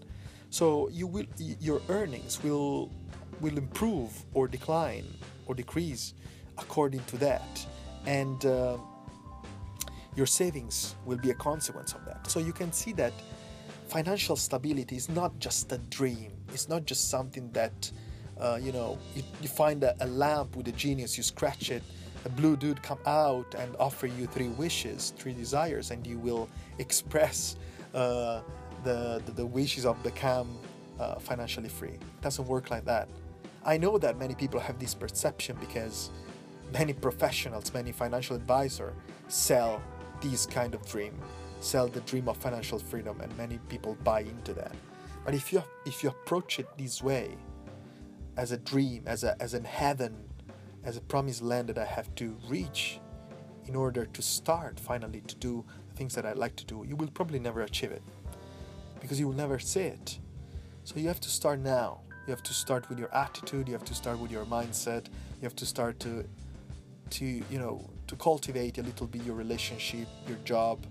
So 0.49 0.89
you 0.89 1.07
will 1.07 1.25
your 1.37 1.81
earnings 1.89 2.43
will 2.43 2.91
will 3.39 3.57
improve 3.57 4.11
or 4.33 4.47
decline 4.47 5.05
or 5.45 5.55
decrease 5.55 6.13
according 6.57 7.03
to 7.05 7.17
that, 7.17 7.65
and 8.05 8.45
uh, 8.45 8.77
your 10.15 10.25
savings 10.25 10.95
will 11.05 11.17
be 11.17 11.29
a 11.29 11.35
consequence 11.35 11.93
of 11.93 12.03
that. 12.05 12.29
So 12.29 12.39
you 12.39 12.51
can 12.51 12.73
see 12.73 12.91
that 12.93 13.13
financial 13.89 14.35
stability 14.35 14.95
is 14.95 15.09
not 15.09 15.37
just 15.39 15.71
a 15.71 15.77
dream. 15.89 16.31
It's 16.53 16.69
not 16.69 16.85
just 16.85 17.09
something 17.09 17.51
that 17.51 17.91
uh, 18.39 18.59
you 18.61 18.71
know 18.71 18.97
you, 19.15 19.23
you 19.41 19.49
find 19.49 19.83
a, 19.83 19.95
a 20.01 20.07
lamp 20.07 20.55
with 20.55 20.67
a 20.67 20.71
genius, 20.71 21.17
you 21.17 21.23
scratch 21.23 21.71
it, 21.71 21.83
a 22.25 22.29
blue 22.29 22.55
dude 22.55 22.81
come 22.81 22.99
out 23.05 23.55
and 23.55 23.75
offer 23.79 24.07
you 24.07 24.27
three 24.27 24.49
wishes, 24.49 25.13
three 25.17 25.33
desires, 25.33 25.91
and 25.91 26.05
you 26.05 26.17
will 26.19 26.47
express. 26.77 27.55
Uh, 27.93 28.41
the, 28.83 29.21
the, 29.25 29.31
the 29.33 29.45
wishes 29.45 29.85
of 29.85 30.01
become 30.03 30.57
uh, 30.99 31.15
financially 31.15 31.69
free. 31.69 31.89
It 31.89 32.21
doesn't 32.21 32.47
work 32.47 32.71
like 32.71 32.85
that. 32.85 33.09
I 33.65 33.77
know 33.77 33.97
that 33.97 34.17
many 34.17 34.35
people 34.35 34.59
have 34.59 34.79
this 34.79 34.93
perception 34.93 35.57
because 35.59 36.11
many 36.71 36.93
professionals, 36.93 37.73
many 37.73 37.91
financial 37.91 38.35
advisors 38.35 38.93
sell 39.27 39.81
this 40.21 40.45
kind 40.45 40.73
of 40.73 40.85
dream, 40.85 41.13
sell 41.59 41.87
the 41.87 42.01
dream 42.01 42.27
of 42.29 42.37
financial 42.37 42.79
freedom, 42.79 43.19
and 43.21 43.35
many 43.37 43.59
people 43.69 43.97
buy 44.03 44.21
into 44.21 44.53
that. 44.53 44.75
But 45.25 45.33
if 45.33 45.51
you 45.53 45.63
if 45.85 46.03
you 46.03 46.09
approach 46.09 46.59
it 46.59 46.67
this 46.77 47.03
way, 47.03 47.37
as 48.37 48.51
a 48.51 48.57
dream, 48.57 49.03
as 49.05 49.23
a 49.23 49.41
as 49.41 49.53
an 49.53 49.63
heaven, 49.63 50.15
as 50.83 50.97
a 50.97 51.01
promised 51.01 51.41
land 51.41 51.69
that 51.69 51.77
I 51.77 51.85
have 51.85 52.13
to 52.15 52.37
reach 52.47 52.99
in 53.67 53.75
order 53.75 54.05
to 54.05 54.21
start 54.21 54.79
finally 54.79 55.21
to 55.21 55.35
do 55.35 55.63
the 55.89 55.95
things 55.95 56.15
that 56.15 56.25
I 56.25 56.33
like 56.33 56.55
to 56.55 56.65
do, 56.65 56.85
you 56.87 56.95
will 56.95 57.11
probably 57.11 57.39
never 57.39 57.61
achieve 57.61 57.91
it 57.91 58.01
because 58.99 59.19
you 59.19 59.27
will 59.27 59.35
never 59.35 59.59
see 59.59 59.81
it. 59.81 60.19
So 60.83 60.95
you 60.95 61.07
have 61.07 61.19
to 61.21 61.29
start 61.29 61.59
now. 61.59 62.01
You 62.25 62.31
have 62.31 62.43
to 62.43 62.53
start 62.53 62.89
with 62.89 62.99
your 62.99 63.13
attitude, 63.15 63.67
you 63.67 63.73
have 63.73 63.85
to 63.85 63.95
start 63.95 64.19
with 64.19 64.31
your 64.31 64.45
mindset, 64.45 65.07
you 65.07 65.43
have 65.43 65.55
to 65.57 65.65
start 65.65 65.99
to 66.01 66.25
to 67.11 67.25
you 67.25 67.59
know 67.59 67.89
to 68.07 68.15
cultivate 68.15 68.77
a 68.77 68.83
little 68.83 69.07
bit 69.07 69.23
your 69.23 69.35
relationship, 69.35 70.07
your 70.27 70.37
job, 70.45 70.85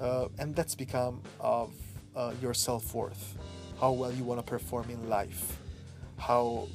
uh, 0.00 0.28
and 0.38 0.54
that's 0.54 0.74
become 0.74 1.22
of 1.40 1.72
uh, 2.16 2.32
your 2.40 2.54
self-worth, 2.54 3.36
how 3.80 3.92
well 3.92 4.12
you 4.12 4.24
want 4.24 4.38
to 4.40 4.46
perform 4.46 4.88
in 4.90 5.08
life, 5.08 5.58
how 6.16 6.68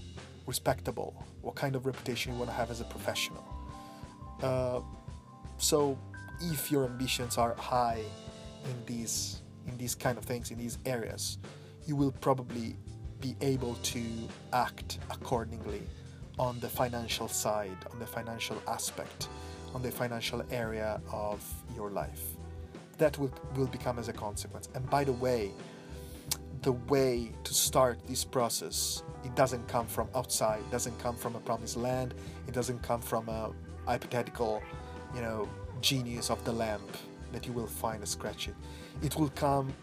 respectable, 0.45 1.25
what 1.41 1.55
kind 1.55 1.75
of 1.75 1.85
reputation 1.85 2.33
you 2.33 2.37
want 2.37 2.49
to 2.49 2.55
have 2.55 2.71
as 2.71 2.81
a 2.81 2.85
professional. 2.85 3.43
Uh, 4.41 4.81
so 5.57 5.97
if 6.41 6.71
your 6.71 6.85
ambitions 6.85 7.37
are 7.37 7.55
high 7.55 8.01
in 8.65 8.85
these 8.85 9.41
in 9.67 9.77
these 9.77 9.95
kind 9.95 10.17
of 10.17 10.25
things, 10.25 10.51
in 10.51 10.57
these 10.57 10.77
areas, 10.85 11.37
you 11.85 11.95
will 11.95 12.11
probably 12.11 12.75
be 13.21 13.35
able 13.39 13.75
to 13.75 14.03
act 14.51 14.99
accordingly 15.09 15.81
on 16.37 16.59
the 16.59 16.67
financial 16.67 17.29
side, 17.29 17.77
on 17.91 17.99
the 17.99 18.05
financial 18.05 18.61
aspect, 18.67 19.29
on 19.73 19.81
the 19.81 19.89
financial 19.89 20.43
area 20.51 20.99
of 21.11 21.41
your 21.75 21.91
life. 21.91 22.21
That 22.97 23.17
will, 23.17 23.31
will 23.55 23.67
become 23.67 23.99
as 23.99 24.07
a 24.07 24.13
consequence. 24.13 24.69
And 24.75 24.89
by 24.89 25.03
the 25.03 25.13
way, 25.13 25.51
the 26.61 26.73
way 26.73 27.31
to 27.43 27.53
start 27.53 27.99
this 28.07 28.23
process, 28.23 29.03
it 29.25 29.35
doesn't 29.35 29.67
come 29.67 29.85
from 29.87 30.07
outside, 30.15 30.59
it 30.59 30.71
doesn't 30.71 30.97
come 30.99 31.15
from 31.15 31.35
a 31.35 31.39
promised 31.39 31.77
land, 31.77 32.13
it 32.47 32.53
doesn't 32.53 32.81
come 32.81 33.01
from 33.01 33.27
a 33.29 33.51
hypothetical, 33.85 34.61
you 35.13 35.21
know, 35.21 35.49
genius 35.81 36.29
of 36.29 36.43
the 36.45 36.51
lamp 36.53 36.97
that 37.33 37.45
you 37.45 37.51
will 37.51 37.67
find 37.67 38.01
a 38.01 38.05
scratch 38.05 38.47
it. 38.47 38.55
It 39.01 39.15
will 39.17 39.29
come 39.29 39.73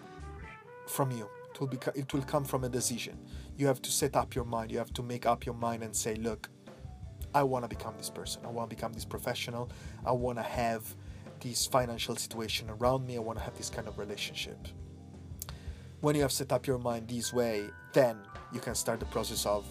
from 0.87 1.11
you. 1.11 1.29
It 1.52 1.61
will 1.61 1.67
be, 1.67 1.79
it 1.95 2.12
will 2.14 2.23
come 2.23 2.45
from 2.45 2.64
a 2.64 2.69
decision. 2.69 3.19
You 3.57 3.67
have 3.67 3.83
to 3.83 3.90
set 3.90 4.17
up 4.17 4.35
your 4.35 4.45
mind. 4.45 4.71
You 4.71 4.79
have 4.79 4.95
to 4.95 5.02
make 5.02 5.26
up 5.26 5.45
your 5.45 5.55
mind 5.55 5.83
and 5.83 5.95
say, 5.95 6.14
look, 6.14 6.49
I 7.35 7.43
want 7.43 7.64
to 7.64 7.69
become 7.69 7.95
this 7.99 8.09
person. 8.09 8.43
I 8.45 8.49
want 8.49 8.71
to 8.71 8.76
become 8.76 8.93
this 8.93 9.05
professional. 9.05 9.71
I 10.07 10.12
want 10.12 10.38
to 10.38 10.43
have 10.43 10.83
this 11.40 11.66
financial 11.66 12.16
situation 12.16 12.70
around 12.70 13.06
me. 13.06 13.16
I 13.16 13.20
want 13.20 13.38
to 13.38 13.44
have 13.44 13.56
this 13.56 13.70
kind 13.70 13.88
of 13.88 13.99
relationship. 13.99 14.59
When 16.00 16.14
you 16.14 16.23
have 16.23 16.32
set 16.32 16.52
up 16.52 16.66
your 16.66 16.78
mind 16.78 17.09
this 17.09 17.32
way, 17.32 17.68
then 17.92 18.18
you 18.52 18.61
can 18.61 18.75
start 18.75 19.00
the 19.00 19.06
process 19.06 19.47
of 19.47 19.66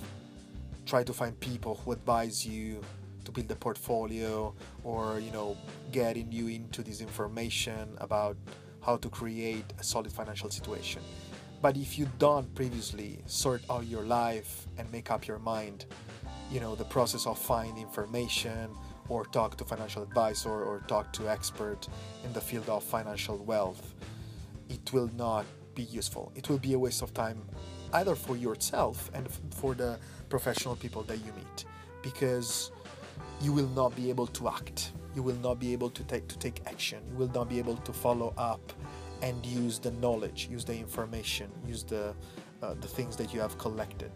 try 0.85 1.03
to 1.03 1.13
find 1.13 1.39
people 1.39 1.75
who 1.75 1.91
advise 1.91 2.45
you 2.45 2.81
to 3.23 3.31
build 3.31 3.51
a 3.51 3.55
portfolio 3.55 4.53
or 4.83 5.19
you 5.19 5.31
know 5.31 5.55
getting 5.91 6.31
you 6.31 6.47
into 6.47 6.81
this 6.81 7.01
information 7.01 7.88
about 7.99 8.35
how 8.81 8.97
to 8.97 9.09
create 9.09 9.65
a 9.77 9.83
solid 9.83 10.11
financial 10.11 10.49
situation 10.49 11.01
but 11.61 11.77
if 11.77 11.99
you 11.99 12.09
don't 12.17 12.53
previously 12.55 13.21
sort 13.25 13.61
out 13.69 13.85
your 13.85 14.03
life 14.03 14.67
and 14.77 14.91
make 14.91 15.11
up 15.11 15.27
your 15.27 15.39
mind 15.39 15.85
you 16.51 16.59
know 16.59 16.75
the 16.75 16.85
process 16.85 17.27
of 17.27 17.38
finding 17.38 17.77
information 17.83 18.69
or 19.09 19.25
talk 19.25 19.57
to 19.57 19.65
financial 19.65 20.03
advisor 20.03 20.63
or 20.63 20.81
talk 20.87 21.11
to 21.13 21.27
expert 21.27 21.87
in 22.23 22.31
the 22.33 22.41
field 22.41 22.69
of 22.69 22.83
financial 22.83 23.37
wealth 23.37 23.95
it 24.69 24.93
will 24.93 25.09
not 25.15 25.45
be 25.75 25.83
useful. 25.83 26.31
It 26.35 26.49
will 26.49 26.59
be 26.59 26.73
a 26.73 26.79
waste 26.79 27.01
of 27.01 27.13
time 27.13 27.41
either 27.93 28.15
for 28.15 28.37
yourself 28.37 29.09
and 29.13 29.27
for 29.55 29.73
the 29.73 29.97
professional 30.29 30.75
people 30.75 31.01
that 31.03 31.17
you 31.17 31.31
meet 31.33 31.65
because 32.03 32.71
you 33.41 33.51
will 33.51 33.69
not 33.69 33.95
be 33.95 34.09
able 34.09 34.27
to 34.27 34.47
act. 34.47 34.91
You 35.15 35.23
will 35.23 35.37
not 35.37 35.59
be 35.59 35.73
able 35.73 35.89
to 35.89 36.03
take 36.03 36.27
to 36.27 36.37
take 36.37 36.61
action. 36.67 36.99
You 37.09 37.17
will 37.17 37.31
not 37.33 37.49
be 37.49 37.57
able 37.57 37.77
to 37.77 37.91
follow 37.91 38.33
up 38.37 38.61
and 39.21 39.45
use 39.45 39.79
the 39.79 39.91
knowledge 39.91 40.47
use 40.49 40.63
the 40.63 40.73
information 40.73 41.51
use 41.67 41.83
the 41.83 42.15
uh, 42.61 42.73
the 42.79 42.87
things 42.87 43.17
that 43.17 43.33
you 43.33 43.39
have 43.41 43.57
collected. 43.57 44.11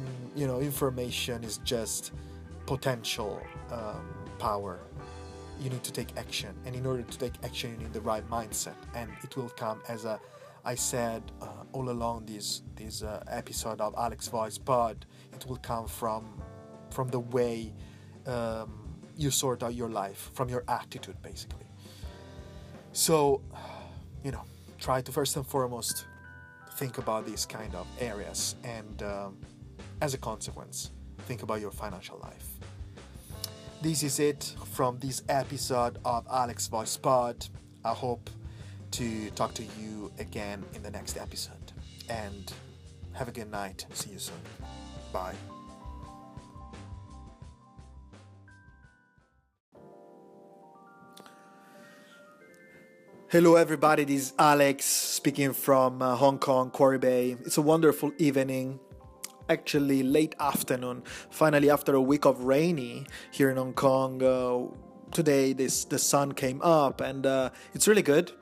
Mm, 0.00 0.38
you 0.38 0.46
know 0.46 0.60
information 0.60 1.44
is 1.44 1.58
just 1.58 2.12
potential 2.66 3.42
um, 3.70 4.06
power 4.38 4.80
you 5.60 5.70
need 5.70 5.84
to 5.84 5.92
take 5.92 6.08
action. 6.16 6.54
And 6.66 6.74
in 6.74 6.84
order 6.84 7.02
to 7.02 7.18
take 7.18 7.34
action 7.42 7.72
you 7.72 7.78
need 7.78 7.92
the 7.92 8.00
right 8.00 8.28
mindset. 8.28 8.74
And 8.94 9.10
it 9.22 9.36
will 9.36 9.50
come 9.50 9.80
as 9.88 10.04
a 10.04 10.20
I 10.64 10.74
said 10.74 11.22
uh, 11.42 11.46
all 11.72 11.90
along 11.90 12.26
this 12.26 12.62
this 12.74 13.02
uh, 13.02 13.22
episode 13.28 13.80
of 13.80 13.94
Alex 13.98 14.28
Voice 14.28 14.58
Pod, 14.58 15.04
it 15.32 15.46
will 15.46 15.58
come 15.58 15.86
from 15.86 16.42
from 16.90 17.08
the 17.08 17.20
way 17.20 17.72
um, 18.26 18.94
you 19.16 19.30
sort 19.30 19.62
out 19.62 19.74
your 19.74 19.90
life 19.90 20.30
from 20.34 20.48
your 20.48 20.64
attitude 20.68 21.20
basically. 21.22 21.66
So 22.92 23.42
you 24.24 24.32
know 24.32 24.42
try 24.78 25.00
to 25.02 25.12
first 25.12 25.36
and 25.36 25.46
foremost 25.46 26.06
think 26.76 26.98
about 26.98 27.24
these 27.26 27.46
kind 27.46 27.74
of 27.74 27.86
areas 28.00 28.56
and 28.64 29.02
um, 29.02 29.36
as 30.00 30.14
a 30.14 30.18
consequence 30.18 30.90
think 31.18 31.42
about 31.42 31.60
your 31.60 31.70
financial 31.70 32.18
life 32.18 32.53
this 33.84 34.02
is 34.02 34.18
it 34.18 34.54
from 34.72 34.98
this 34.98 35.22
episode 35.28 35.98
of 36.06 36.26
alex 36.30 36.68
voice 36.68 36.96
pod. 36.96 37.46
I 37.84 37.92
hope 37.92 38.30
to 38.92 39.28
talk 39.32 39.52
to 39.54 39.62
you 39.78 40.10
again 40.18 40.64
in 40.72 40.82
the 40.82 40.90
next 40.90 41.18
episode. 41.18 41.72
And 42.08 42.50
have 43.12 43.28
a 43.28 43.30
good 43.30 43.50
night. 43.50 43.84
See 43.92 44.12
you 44.12 44.18
soon. 44.18 44.40
Bye. 45.12 45.34
Hello, 53.28 53.56
everybody. 53.56 54.04
This 54.04 54.28
is 54.28 54.32
Alex 54.38 54.86
speaking 54.86 55.52
from 55.52 56.00
uh, 56.00 56.16
Hong 56.16 56.38
Kong, 56.38 56.70
Quarry 56.70 56.98
Bay. 56.98 57.36
It's 57.44 57.58
a 57.58 57.62
wonderful 57.62 58.12
evening, 58.16 58.80
actually, 59.48 60.02
late 60.02 60.34
afternoon. 60.40 61.02
Finally, 61.30 61.70
after 61.70 61.94
a 61.94 62.00
week 62.00 62.24
of 62.24 62.44
rainy 62.44 63.06
here 63.30 63.50
in 63.50 63.56
Hong 63.56 63.72
Kong, 63.72 64.22
uh, 64.22 64.66
today 65.12 65.52
this 65.52 65.84
the 65.84 65.98
sun 65.98 66.32
came 66.32 66.60
up 66.62 67.00
and 67.00 67.26
uh, 67.26 67.50
it's 67.74 67.86
really 67.86 68.02
good. 68.02 68.32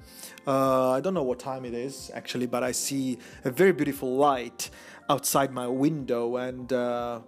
Uh, 0.47 0.91
I 0.93 1.01
don't 1.01 1.15
know 1.15 1.23
what 1.23 1.39
time 1.39 1.65
it 1.65 1.75
is 1.75 2.11
actually, 2.15 2.47
but 2.47 2.63
I 2.63 2.73
see 2.73 3.19
a 3.45 3.51
very 3.51 3.73
beautiful 3.73 4.17
light 4.17 4.71
outside 5.09 5.53
my 5.53 5.67
window 5.67 6.37
and 6.37 6.73
uh, 6.73 7.21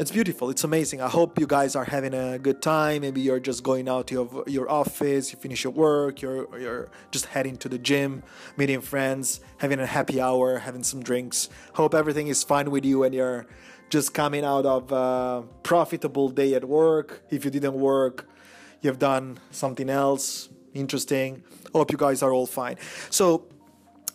it's 0.00 0.10
beautiful. 0.10 0.48
It's 0.48 0.64
amazing. 0.64 1.02
I 1.02 1.08
hope 1.08 1.38
you 1.38 1.46
guys 1.46 1.76
are 1.76 1.84
having 1.84 2.14
a 2.14 2.38
good 2.38 2.62
time. 2.62 3.02
Maybe 3.02 3.20
you're 3.20 3.38
just 3.38 3.62
going 3.62 3.86
out 3.86 4.06
to 4.06 4.44
your, 4.46 4.70
office, 4.70 5.30
you 5.30 5.38
finish 5.38 5.62
your 5.62 5.74
work, 5.74 6.22
you're, 6.22 6.58
you're 6.58 6.88
just 7.10 7.26
heading 7.26 7.58
to 7.58 7.68
the 7.68 7.76
gym, 7.76 8.22
meeting 8.56 8.80
friends, 8.80 9.42
having 9.58 9.78
a 9.78 9.84
happy 9.84 10.18
hour, 10.18 10.58
having 10.60 10.82
some 10.82 11.02
drinks. 11.02 11.50
Hope 11.74 11.94
everything 11.94 12.28
is 12.28 12.42
fine 12.42 12.70
with 12.70 12.86
you 12.86 13.04
and 13.04 13.14
you're 13.14 13.46
just 13.90 14.14
coming 14.14 14.42
out 14.42 14.64
of 14.64 14.90
a 14.90 15.44
profitable 15.62 16.30
day 16.30 16.54
at 16.54 16.64
work. 16.64 17.22
If 17.28 17.44
you 17.44 17.50
didn't 17.50 17.74
work, 17.74 18.26
you've 18.80 18.98
done 18.98 19.38
something 19.50 19.90
else 19.90 20.48
interesting. 20.72 21.44
Hope 21.74 21.92
you 21.92 21.98
guys 21.98 22.22
are 22.22 22.32
all 22.32 22.46
fine. 22.46 22.76
So, 23.10 23.48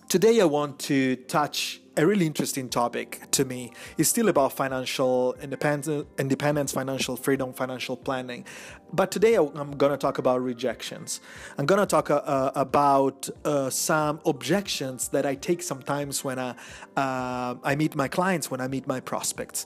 today 0.09 0.41
I 0.41 0.45
want 0.45 0.79
to 0.79 1.15
touch 1.15 1.81
a 1.97 2.05
really 2.05 2.25
interesting 2.25 2.67
topic 2.69 3.21
to 3.31 3.45
me. 3.45 3.71
It's 3.97 4.09
still 4.09 4.27
about 4.27 4.53
financial 4.53 5.35
independence, 5.41 6.07
independence, 6.17 6.71
financial 6.71 7.15
freedom, 7.15 7.53
financial 7.53 7.95
planning. 7.95 8.45
But 8.91 9.11
today 9.11 9.35
I'm 9.35 9.71
going 9.77 9.91
to 9.91 9.97
talk 9.97 10.17
about 10.17 10.41
rejections. 10.41 11.21
I'm 11.57 11.65
going 11.65 11.79
to 11.79 11.85
talk 11.85 12.09
uh, 12.09 12.15
uh, 12.15 12.51
about 12.55 13.29
uh, 13.43 13.69
some 13.69 14.19
objections 14.25 15.09
that 15.09 15.25
I 15.25 15.35
take 15.35 15.61
sometimes 15.61 16.23
when 16.23 16.39
I, 16.39 16.55
uh, 16.97 17.55
I 17.63 17.75
meet 17.75 17.95
my 17.95 18.07
clients, 18.07 18.51
when 18.51 18.61
I 18.61 18.67
meet 18.67 18.87
my 18.87 18.99
prospects. 18.99 19.65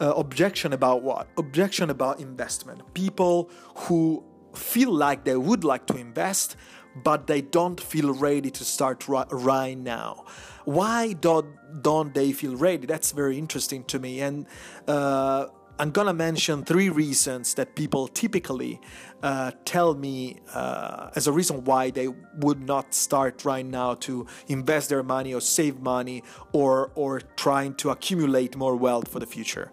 Uh, 0.00 0.14
objection 0.16 0.72
about 0.72 1.02
what? 1.02 1.28
Objection 1.36 1.90
about 1.90 2.20
investment. 2.20 2.82
People 2.94 3.50
who 3.76 4.24
feel 4.54 4.92
like 4.92 5.24
they 5.24 5.36
would 5.36 5.64
like 5.64 5.86
to 5.86 5.96
invest, 5.96 6.56
but 7.04 7.26
they 7.26 7.40
don't 7.40 7.80
feel 7.80 8.12
ready 8.12 8.50
to 8.50 8.64
start 8.64 9.06
right 9.08 9.78
now. 9.78 10.24
Why 10.70 11.14
don't, 11.14 11.82
don't 11.82 12.14
they 12.14 12.30
feel 12.30 12.54
ready? 12.54 12.86
That's 12.86 13.10
very 13.10 13.36
interesting 13.36 13.82
to 13.86 13.98
me. 13.98 14.20
And 14.20 14.46
uh, 14.86 15.46
I'm 15.80 15.90
gonna 15.90 16.14
mention 16.14 16.64
three 16.64 16.90
reasons 16.90 17.54
that 17.54 17.74
people 17.74 18.06
typically 18.06 18.80
uh, 19.20 19.50
tell 19.64 19.96
me 19.96 20.36
uh, 20.54 21.10
as 21.16 21.26
a 21.26 21.32
reason 21.32 21.64
why 21.64 21.90
they 21.90 22.06
would 22.36 22.62
not 22.62 22.94
start 22.94 23.44
right 23.44 23.66
now 23.66 23.94
to 24.06 24.28
invest 24.46 24.90
their 24.90 25.02
money 25.02 25.34
or 25.34 25.40
save 25.40 25.80
money 25.80 26.22
or 26.52 26.92
or 26.94 27.20
trying 27.34 27.74
to 27.74 27.90
accumulate 27.90 28.54
more 28.54 28.76
wealth 28.76 29.08
for 29.08 29.18
the 29.18 29.26
future. 29.26 29.72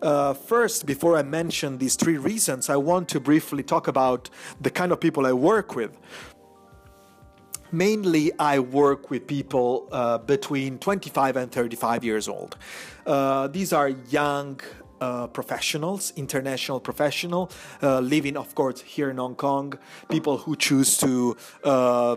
Uh, 0.00 0.34
first, 0.34 0.86
before 0.86 1.16
I 1.16 1.24
mention 1.24 1.78
these 1.78 1.96
three 1.96 2.16
reasons, 2.16 2.70
I 2.70 2.76
want 2.76 3.08
to 3.08 3.18
briefly 3.18 3.64
talk 3.64 3.88
about 3.88 4.30
the 4.60 4.70
kind 4.70 4.92
of 4.92 5.00
people 5.00 5.26
I 5.26 5.32
work 5.32 5.74
with 5.74 5.98
mainly 7.72 8.32
I 8.38 8.58
work 8.58 9.10
with 9.10 9.26
people 9.26 9.88
uh, 9.92 10.18
between 10.18 10.78
25 10.78 11.36
and 11.36 11.52
35 11.52 12.04
years 12.04 12.28
old. 12.28 12.56
Uh, 13.06 13.48
these 13.48 13.72
are 13.72 13.88
young 13.88 14.60
uh, 15.00 15.26
professionals, 15.28 16.12
international 16.16 16.80
professional, 16.80 17.50
uh, 17.82 18.00
living, 18.00 18.36
of 18.36 18.54
course, 18.54 18.80
here 18.80 19.10
in 19.10 19.16
Hong 19.18 19.36
Kong. 19.36 19.78
People 20.08 20.38
who 20.38 20.56
choose 20.56 20.96
to 20.98 21.36
uh, 21.64 22.16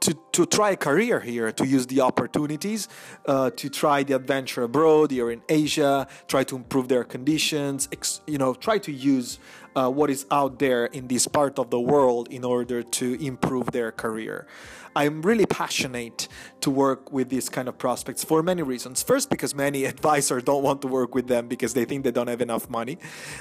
to, 0.00 0.18
to 0.32 0.46
try 0.46 0.70
a 0.70 0.76
career 0.76 1.20
here, 1.20 1.50
to 1.52 1.66
use 1.66 1.86
the 1.86 2.00
opportunities, 2.00 2.88
uh, 3.26 3.50
to 3.50 3.68
try 3.68 4.02
the 4.02 4.14
adventure 4.14 4.62
abroad 4.64 5.12
or 5.12 5.30
in 5.30 5.42
Asia, 5.48 6.06
try 6.28 6.44
to 6.44 6.56
improve 6.56 6.88
their 6.88 7.04
conditions, 7.04 7.88
ex, 7.92 8.20
you 8.26 8.38
know, 8.38 8.54
try 8.54 8.78
to 8.78 8.92
use 8.92 9.38
uh, 9.74 9.88
what 9.88 10.10
is 10.10 10.26
out 10.30 10.58
there 10.58 10.86
in 10.86 11.08
this 11.08 11.26
part 11.26 11.58
of 11.58 11.70
the 11.70 11.80
world 11.80 12.28
in 12.30 12.44
order 12.44 12.82
to 12.82 13.14
improve 13.24 13.66
their 13.72 13.90
career. 13.90 14.46
I'm 14.94 15.22
really 15.22 15.46
passionate 15.46 16.28
to 16.60 16.70
work 16.70 17.10
with 17.10 17.30
these 17.30 17.48
kind 17.48 17.68
of 17.68 17.78
prospects 17.78 18.22
for 18.22 18.42
many 18.42 18.62
reasons. 18.62 19.02
First, 19.02 19.30
because 19.30 19.54
many 19.54 19.84
advisors 19.94 20.42
don't 20.42 20.62
want 20.62 20.82
to 20.82 20.88
work 20.88 21.14
with 21.14 21.28
them 21.28 21.48
because 21.48 21.72
they 21.72 21.86
think 21.86 22.04
they 22.04 22.10
don't 22.10 22.28
have 22.28 22.42
enough 22.42 22.68
money. 22.68 22.98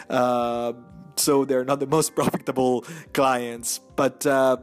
Uh, 0.09 0.73
so 1.17 1.43
they're 1.43 1.65
not 1.65 1.79
the 1.79 1.87
most 1.87 2.15
profitable 2.15 2.85
clients. 3.13 3.79
But 3.95 4.25
uh, 4.25 4.57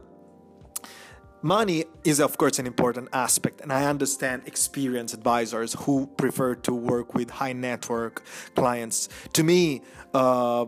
Money 1.41 1.85
is, 2.03 2.19
of 2.19 2.37
course, 2.37 2.59
an 2.59 2.67
important 2.67 3.07
aspect, 3.13 3.61
and 3.61 3.71
I 3.71 3.85
understand 3.85 4.43
experienced 4.45 5.13
advisors 5.13 5.73
who 5.73 6.07
prefer 6.17 6.55
to 6.55 6.73
work 6.73 7.13
with 7.13 7.29
high 7.29 7.53
network 7.53 8.23
clients. 8.55 9.07
To 9.33 9.43
me, 9.43 9.81
uh, 10.13 10.65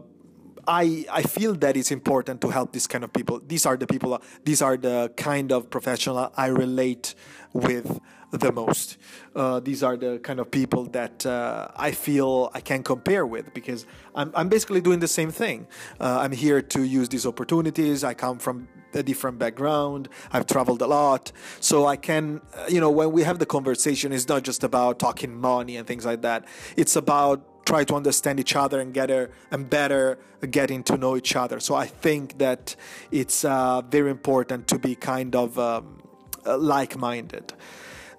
I, 0.66 1.06
I 1.12 1.24
feel 1.24 1.56
that 1.56 1.76
it's 1.76 1.92
important 1.92 2.40
to 2.42 2.50
help 2.50 2.72
these 2.72 2.88
kind 2.88 3.04
of 3.04 3.12
people. 3.12 3.42
These 3.46 3.66
are 3.66 3.76
the 3.76 3.86
people, 3.86 4.22
these 4.46 4.62
are 4.62 4.78
the 4.78 5.12
kind 5.18 5.52
of 5.52 5.70
professional 5.70 6.32
I 6.38 6.48
relate 6.48 7.16
with 7.52 8.00
the 8.32 8.54
most. 8.54 8.98
Uh, 9.36 9.60
these 9.60 9.84
are 9.84 9.98
the 9.98 10.20
kind 10.20 10.40
of 10.40 10.52
people 10.52 10.86
that 10.86 11.26
uh, 11.26 11.68
I 11.76 11.92
feel 11.92 12.50
I 12.54 12.62
can 12.62 12.82
compare 12.82 13.26
with 13.26 13.54
because 13.54 13.86
I'm, 14.16 14.32
I'm 14.34 14.48
basically 14.48 14.80
doing 14.80 15.00
the 15.00 15.10
same 15.10 15.32
thing. 15.32 15.68
Uh, 16.00 16.20
I'm 16.22 16.32
here 16.32 16.62
to 16.62 16.84
use 16.84 17.10
these 17.10 17.26
opportunities. 17.26 18.06
I 18.06 18.14
come 18.14 18.40
from 18.40 18.70
a 18.94 19.04
different 19.04 19.40
background. 19.40 20.10
I've 20.32 20.48
traveled 20.48 20.82
a 20.82 20.88
lot. 20.88 21.32
So 21.60 21.86
I 21.86 21.96
can, 21.96 22.42
you 22.70 22.80
know, 22.80 22.90
when 22.90 23.12
we 23.12 23.24
have 23.24 23.40
the 23.40 23.46
conversation, 23.46 24.12
it's 24.14 24.28
not 24.28 24.44
just 24.44 24.64
about 24.64 25.00
talking 25.00 25.36
money 25.36 25.78
and 25.78 25.88
things 25.88 26.06
like 26.06 26.22
that. 26.22 26.46
It's 26.78 26.96
about 26.96 27.66
try 27.66 27.84
to 27.84 27.96
understand 27.96 28.40
each 28.40 28.56
other 28.56 28.80
and 28.80 28.94
get 28.94 29.10
a, 29.10 29.30
and 29.52 29.70
better 29.70 30.18
getting 30.50 30.84
to 30.84 30.98
know 30.98 31.16
each 31.16 31.36
other. 31.36 31.60
So 31.60 31.76
I 31.76 31.86
think 31.86 32.38
that 32.40 32.76
it's 33.12 33.46
uh, 33.46 33.82
very 33.82 34.10
important 34.10 34.68
to 34.70 34.80
be 34.80 34.96
kind 34.96 35.36
of 35.36 35.58
um, 35.60 36.02
uh, 36.46 36.58
like-minded. 36.58 37.54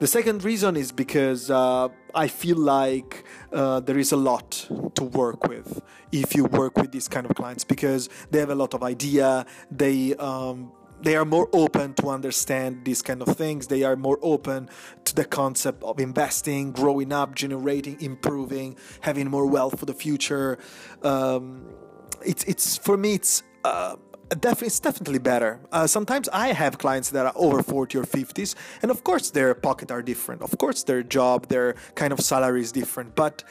The 0.03 0.09
second 0.09 0.43
reason 0.43 0.77
is 0.77 0.91
because 0.91 1.49
uh, 1.49 1.87
I 2.13 2.27
feel 2.27 2.57
like 2.57 3.23
uh, 3.53 3.79
there 3.79 3.99
is 3.99 4.11
a 4.11 4.17
lot 4.17 4.51
to 4.97 5.05
work 5.05 5.47
with 5.47 5.81
if 6.11 6.35
you 6.35 6.45
work 6.47 6.77
with 6.77 6.91
these 6.91 7.07
kind 7.07 7.25
of 7.25 7.37
clients 7.37 7.63
because 7.63 8.09
they 8.33 8.41
have 8.41 8.51
a 8.51 8.57
lot 8.57 8.75
of 8.75 8.83
idea. 8.83 9.47
They 9.71 10.17
um, 10.17 10.73
they 11.03 11.15
are 11.15 11.25
more 11.25 11.49
open 11.53 11.95
to 11.95 12.09
understand 12.09 12.85
these 12.85 13.01
kind 13.01 13.23
of 13.23 13.37
things. 13.37 13.69
They 13.69 13.85
are 13.85 13.95
more 13.95 14.19
open 14.23 14.69
to 15.05 15.15
the 15.15 15.25
concept 15.25 15.85
of 15.85 16.01
investing, 16.01 16.73
growing 16.73 17.13
up, 17.13 17.37
generating, 17.37 18.01
improving, 18.01 18.77
having 19.03 19.31
more 19.31 19.47
wealth 19.47 19.79
for 19.79 19.87
the 19.87 19.95
future. 19.95 20.59
Um, 21.05 21.69
it's 22.27 22.43
it's 22.43 22.77
for 22.77 22.97
me 22.97 23.15
it's. 23.15 23.45
Uh, 23.65 23.95
Def- 24.35 24.63
it's 24.63 24.81
definitely 24.81 25.19
better. 25.19 25.61
Uh, 25.71 25.87
sometimes 25.87 26.29
I 26.33 26.53
have 26.53 26.79
clients 26.79 27.11
that 27.11 27.27
are 27.27 27.33
over 27.35 27.63
40 27.63 27.99
or 27.99 28.05
50s, 28.05 28.55
and 28.83 28.91
of 28.91 29.05
course 29.05 29.31
their 29.31 29.55
pocket 29.55 29.91
are 29.91 30.03
different. 30.03 30.43
Of 30.43 30.57
course 30.59 30.83
their 30.85 31.03
job, 31.03 31.49
their 31.49 31.75
kind 31.95 32.13
of 32.13 32.21
salary 32.21 32.63
is 32.63 32.73
different, 32.73 33.15
but 33.15 33.45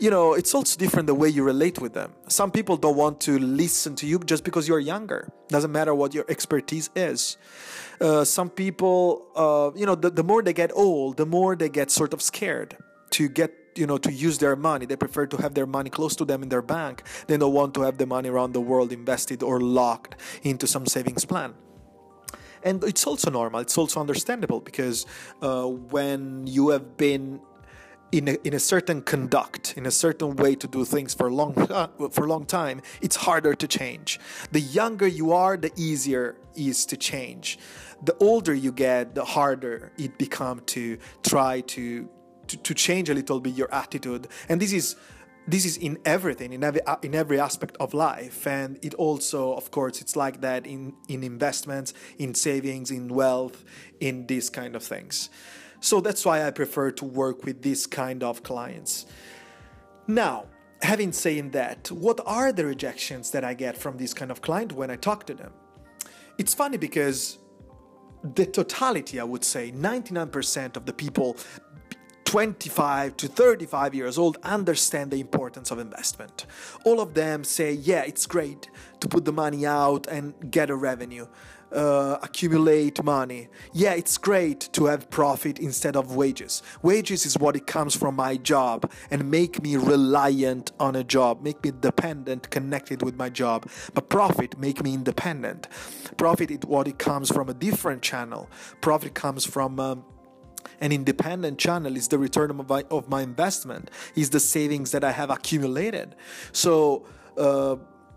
you 0.00 0.08
know, 0.08 0.32
it's 0.32 0.54
also 0.54 0.78
different 0.78 1.06
the 1.06 1.14
way 1.14 1.28
you 1.28 1.44
relate 1.44 1.78
with 1.78 1.92
them. 1.92 2.14
Some 2.26 2.50
people 2.50 2.78
don't 2.78 2.96
want 2.96 3.20
to 3.22 3.38
listen 3.38 3.94
to 3.96 4.06
you 4.06 4.18
just 4.20 4.44
because 4.44 4.66
you're 4.66 4.80
younger. 4.80 5.28
Doesn't 5.48 5.70
matter 5.70 5.94
what 5.94 6.14
your 6.14 6.24
expertise 6.26 6.88
is. 6.96 7.36
Uh, 8.00 8.24
some 8.24 8.48
people, 8.48 9.26
uh, 9.36 9.78
you 9.78 9.84
know, 9.84 9.94
the, 9.94 10.08
the 10.10 10.24
more 10.24 10.42
they 10.42 10.54
get 10.54 10.70
old, 10.74 11.18
the 11.18 11.26
more 11.26 11.54
they 11.54 11.68
get 11.68 11.90
sort 11.90 12.14
of 12.14 12.22
scared 12.22 12.78
to 13.10 13.28
get 13.28 13.52
you 13.80 13.86
know 13.86 13.98
to 13.98 14.12
use 14.12 14.38
their 14.38 14.54
money 14.54 14.86
they 14.86 14.96
prefer 14.96 15.26
to 15.26 15.36
have 15.38 15.54
their 15.54 15.66
money 15.66 15.90
close 15.90 16.14
to 16.14 16.24
them 16.24 16.42
in 16.42 16.48
their 16.48 16.62
bank 16.62 17.02
they 17.26 17.36
don't 17.36 17.52
want 17.52 17.74
to 17.74 17.80
have 17.80 17.96
the 17.98 18.06
money 18.06 18.28
around 18.28 18.52
the 18.52 18.60
world 18.60 18.92
invested 18.92 19.42
or 19.42 19.60
locked 19.60 20.14
into 20.42 20.66
some 20.66 20.86
savings 20.86 21.24
plan 21.24 21.54
and 22.62 22.84
it's 22.84 23.06
also 23.06 23.30
normal 23.30 23.60
it's 23.60 23.78
also 23.78 23.98
understandable 23.98 24.60
because 24.60 25.06
uh, 25.42 25.66
when 25.66 26.46
you 26.46 26.68
have 26.68 26.96
been 26.96 27.40
in 28.12 28.28
a, 28.28 28.36
in 28.44 28.54
a 28.54 28.58
certain 28.58 29.02
conduct, 29.02 29.74
in 29.76 29.86
a 29.86 29.90
certain 29.90 30.34
way 30.36 30.54
to 30.56 30.66
do 30.66 30.84
things 30.84 31.14
for 31.14 31.28
a 31.28 31.34
long 31.34 31.54
for 32.10 32.24
a 32.24 32.28
long 32.28 32.44
time, 32.44 32.82
it's 33.00 33.16
harder 33.16 33.54
to 33.54 33.68
change. 33.68 34.18
The 34.52 34.60
younger 34.60 35.06
you 35.06 35.32
are, 35.32 35.56
the 35.56 35.70
easier 35.76 36.36
is 36.56 36.84
to 36.86 36.96
change. 36.96 37.58
The 38.02 38.16
older 38.18 38.54
you 38.54 38.72
get, 38.72 39.14
the 39.14 39.24
harder 39.24 39.92
it 39.96 40.18
becomes 40.18 40.62
to 40.74 40.98
try 41.22 41.60
to 41.60 42.08
to, 42.56 42.74
change 42.74 43.08
a 43.08 43.14
little 43.14 43.40
bit 43.40 43.54
your 43.54 43.72
attitude. 43.74 44.28
And 44.48 44.60
this 44.60 44.72
is 44.72 44.96
this 45.48 45.64
is 45.64 45.76
in 45.78 45.98
everything 46.04 46.52
in 46.52 46.62
every 46.62 46.80
in 47.02 47.14
every 47.14 47.40
aspect 47.40 47.76
of 47.80 47.94
life. 47.94 48.46
And 48.46 48.78
it 48.82 48.94
also 48.94 49.54
of 49.54 49.70
course 49.70 50.00
it's 50.00 50.16
like 50.16 50.40
that 50.42 50.66
in 50.66 50.94
in 51.08 51.24
investments 51.24 51.94
in 52.18 52.34
savings 52.34 52.90
in 52.90 53.08
wealth 53.08 53.64
in 54.00 54.26
these 54.26 54.50
kind 54.50 54.76
of 54.76 54.82
things. 54.82 55.30
So 55.80 56.00
that's 56.00 56.24
why 56.24 56.46
i 56.46 56.50
prefer 56.50 56.90
to 56.92 57.04
work 57.04 57.44
with 57.44 57.62
this 57.62 57.86
kind 57.86 58.22
of 58.22 58.42
clients. 58.42 59.06
Now 60.06 60.46
having 60.82 61.12
said 61.12 61.52
that 61.52 61.90
what 61.90 62.20
are 62.26 62.52
the 62.52 62.64
rejections 62.64 63.30
that 63.32 63.44
i 63.44 63.52
get 63.54 63.76
from 63.76 63.96
this 63.98 64.14
kind 64.14 64.30
of 64.30 64.40
client 64.40 64.72
when 64.72 64.90
i 64.90 64.96
talk 64.96 65.26
to 65.26 65.34
them? 65.34 65.52
It's 66.38 66.54
funny 66.54 66.76
because 66.76 67.38
the 68.22 68.44
totality 68.44 69.18
i 69.18 69.24
would 69.24 69.44
say 69.44 69.72
99% 69.72 70.76
of 70.76 70.84
the 70.84 70.92
people 70.92 71.38
25 72.24 73.16
to 73.16 73.28
35 73.28 73.94
years 73.94 74.18
old 74.18 74.38
understand 74.42 75.10
the 75.10 75.20
importance 75.20 75.70
of 75.70 75.78
investment. 75.78 76.46
All 76.84 77.00
of 77.00 77.14
them 77.14 77.44
say, 77.44 77.72
yeah, 77.72 78.02
it's 78.02 78.26
great 78.26 78.68
to 79.00 79.08
put 79.08 79.24
the 79.24 79.32
money 79.32 79.66
out 79.66 80.06
and 80.06 80.34
get 80.50 80.70
a 80.70 80.76
revenue, 80.76 81.26
uh, 81.72 82.18
accumulate 82.22 83.02
money. 83.02 83.48
Yeah, 83.72 83.94
it's 83.94 84.18
great 84.18 84.68
to 84.72 84.86
have 84.86 85.10
profit 85.10 85.58
instead 85.58 85.96
of 85.96 86.14
wages. 86.14 86.62
Wages 86.82 87.26
is 87.26 87.38
what 87.38 87.56
it 87.56 87.66
comes 87.66 87.96
from 87.96 88.16
my 88.16 88.36
job 88.36 88.90
and 89.10 89.30
make 89.30 89.62
me 89.62 89.76
reliant 89.76 90.72
on 90.78 90.96
a 90.96 91.04
job, 91.04 91.42
make 91.42 91.62
me 91.64 91.72
dependent, 91.80 92.50
connected 92.50 93.02
with 93.02 93.16
my 93.16 93.28
job. 93.28 93.68
But 93.94 94.08
profit 94.08 94.58
make 94.58 94.82
me 94.82 94.94
independent. 94.94 95.68
Profit 96.16 96.50
is 96.50 96.60
what 96.66 96.86
it 96.86 96.98
comes 96.98 97.30
from 97.30 97.48
a 97.48 97.54
different 97.54 98.02
channel. 98.02 98.48
Profit 98.80 99.14
comes 99.14 99.44
from 99.44 99.80
um, 99.80 100.04
an 100.80 100.92
independent 100.92 101.58
channel 101.58 101.96
is 101.96 102.08
the 102.08 102.18
return 102.18 102.50
of 102.50 102.68
my, 102.68 102.84
of 102.90 103.08
my 103.08 103.22
investment 103.22 103.90
is 104.14 104.30
the 104.30 104.40
savings 104.40 104.90
that 104.90 105.04
i 105.04 105.12
have 105.12 105.30
accumulated 105.30 106.14
so 106.52 107.04
uh, 107.38 107.76